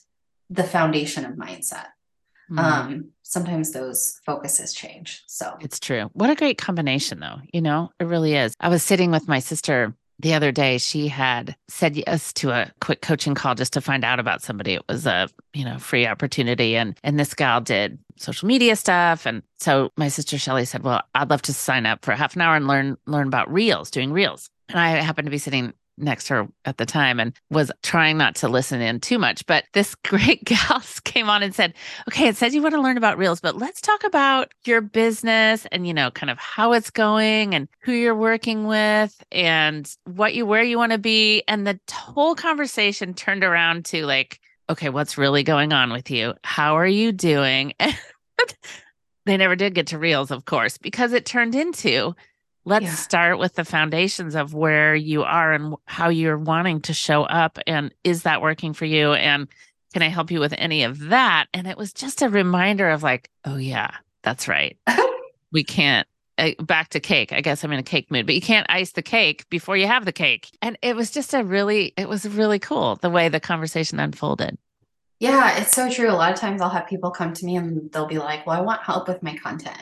[0.49, 1.87] the foundation of mindset.
[2.49, 2.59] Mm.
[2.59, 5.23] Um, sometimes those focuses change.
[5.27, 6.09] So It's true.
[6.13, 7.39] What a great combination, though.
[7.51, 8.55] You know, it really is.
[8.59, 10.77] I was sitting with my sister the other day.
[10.77, 14.73] She had said yes to a quick coaching call just to find out about somebody.
[14.75, 19.25] It was a you know free opportunity, and and this gal did social media stuff,
[19.25, 22.41] and so my sister Shelly said, "Well, I'd love to sign up for half an
[22.41, 26.25] hour and learn learn about reels, doing reels." And I happened to be sitting next
[26.27, 29.45] to her at the time and was trying not to listen in too much.
[29.45, 31.73] But this great gal came on and said,
[32.09, 35.65] okay, it says you want to learn about reels, but let's talk about your business
[35.71, 40.33] and, you know, kind of how it's going and who you're working with and what
[40.33, 41.43] you, where you want to be.
[41.47, 44.39] And the whole conversation turned around to like,
[44.69, 46.33] okay, what's really going on with you?
[46.43, 47.73] How are you doing?
[49.27, 52.15] They never did get to reels, of course, because it turned into
[52.67, 52.95] let's Yeah.
[52.95, 57.57] start with the foundations of where you are and how you're wanting to show up
[57.65, 59.47] and is that working for you and
[59.93, 63.01] can i help you with any of that and it was just a reminder of
[63.03, 63.91] like oh yeah
[64.21, 64.77] that's right
[65.51, 66.07] we can't
[66.37, 68.91] uh, back to cake i guess i'm in a cake mood but you can't ice
[68.91, 72.27] the cake before you have the cake and it was just a really it was
[72.27, 74.57] really cool the way the conversation unfolded
[75.19, 76.11] yeah, it's so true.
[76.11, 78.55] A lot of times I'll have people come to me and they'll be like, Well,
[78.55, 79.79] I want help with my content.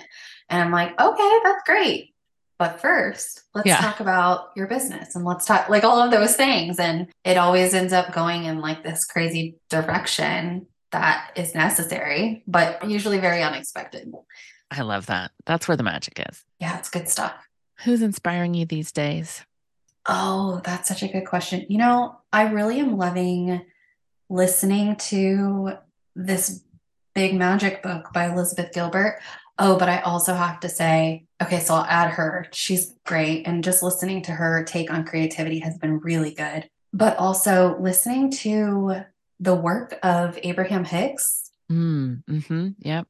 [0.48, 2.14] And I'm like, okay, that's great.
[2.58, 3.78] But first, let's Yeah.
[3.82, 6.80] talk about your business and let's talk like all of those things.
[6.80, 12.90] And it always ends up going in like this crazy direction that is necessary, but
[12.90, 14.12] usually very unexpected.
[14.72, 15.32] I love that.
[15.46, 16.44] That's where the magic is.
[16.60, 17.34] Yeah, it's good stuff.
[17.84, 19.44] Who's inspiring you these days?
[20.06, 21.66] Oh, that's such a good question.
[21.68, 23.66] You know, I really am loving
[24.30, 25.74] listening to
[26.16, 26.62] this
[27.14, 29.20] big magic book by Elizabeth Gilbert.
[29.60, 32.48] Oh, but I also have to say, okay, so I'll add her.
[32.52, 33.48] She's great.
[33.48, 36.70] And just listening to her take on creativity has been really good.
[36.94, 39.02] But also listening to
[39.40, 41.52] the work of Abraham Hicks.
[41.72, 43.08] Mm, hmm Yep.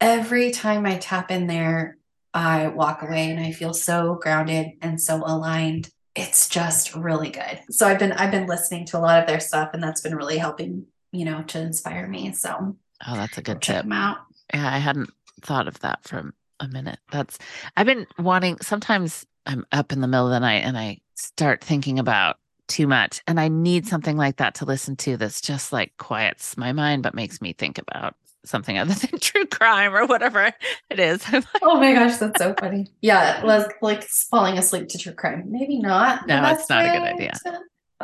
[0.00, 1.96] Every time I tap in there,
[2.32, 5.88] I walk away and I feel so grounded and so aligned.
[6.16, 7.60] It's just really good.
[7.70, 10.16] So I've been I've been listening to a lot of their stuff and that's been
[10.16, 12.32] really helping, you know, to inspire me.
[12.32, 13.84] So Oh, that's a good check tip.
[13.84, 14.18] them out.
[14.52, 15.10] Yeah, I hadn't
[15.42, 16.98] thought of that for a minute.
[17.10, 17.38] That's
[17.76, 21.62] I've been wanting sometimes I'm up in the middle of the night and I start
[21.62, 22.36] thinking about
[22.66, 26.56] too much and I need something like that to listen to that's just like quiets
[26.56, 28.14] my mind but makes me think about
[28.46, 30.50] something other than true crime or whatever
[30.90, 31.22] it is.
[31.32, 32.86] Like, Oh my gosh, that's so funny.
[33.02, 35.44] Yeah, Les, like falling asleep to true crime.
[35.48, 36.26] Maybe not.
[36.26, 37.32] No, it's not a good idea.
[37.44, 37.60] to-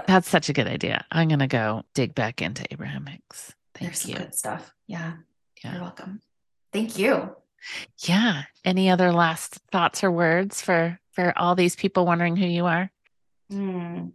[0.07, 1.05] that's such a good idea.
[1.11, 3.55] I'm going to go dig back into Abraham Hicks.
[3.75, 4.17] Thank There's some you.
[4.17, 4.73] good stuff.
[4.87, 5.15] Yeah,
[5.63, 5.73] yeah.
[5.75, 6.21] you're welcome.
[6.73, 7.35] Thank you.
[7.99, 8.45] Yeah.
[8.65, 12.91] Any other last thoughts or words for for all these people wondering who you are?
[13.51, 14.09] Hmm.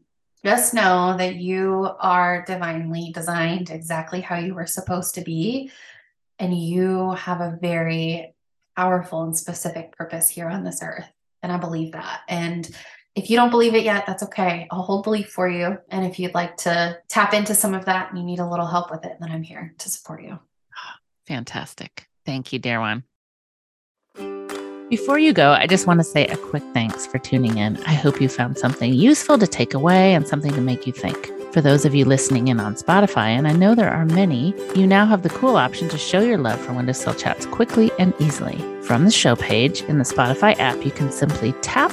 [0.43, 5.71] Just know that you are divinely designed exactly how you were supposed to be,
[6.37, 8.35] and you have a very
[8.75, 11.09] powerful and specific purpose here on this earth.
[11.41, 12.21] And I believe that.
[12.27, 12.69] And
[13.15, 14.67] if you don't believe it yet, that's okay.
[14.69, 15.77] I'll hold belief for you.
[15.89, 18.67] And if you'd like to tap into some of that and you need a little
[18.67, 20.39] help with it, then I'm here to support you.
[21.27, 22.07] Fantastic.
[22.25, 23.03] Thank you, dear one.
[24.95, 27.75] Before you go, I just want to say a quick thanks for tuning in.
[27.83, 31.29] I hope you found something useful to take away and something to make you think.
[31.51, 34.87] For those of you listening in on Spotify, and I know there are many, you
[34.87, 38.55] now have the cool option to show your love for Windowsill Chats quickly and easily.
[38.83, 41.91] From the show page in the Spotify app, you can simply tap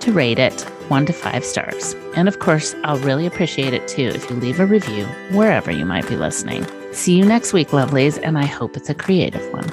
[0.00, 1.92] to rate it one to five stars.
[2.16, 5.84] And of course, I'll really appreciate it too if you leave a review wherever you
[5.84, 6.66] might be listening.
[6.94, 9.70] See you next week, lovelies, and I hope it's a creative one.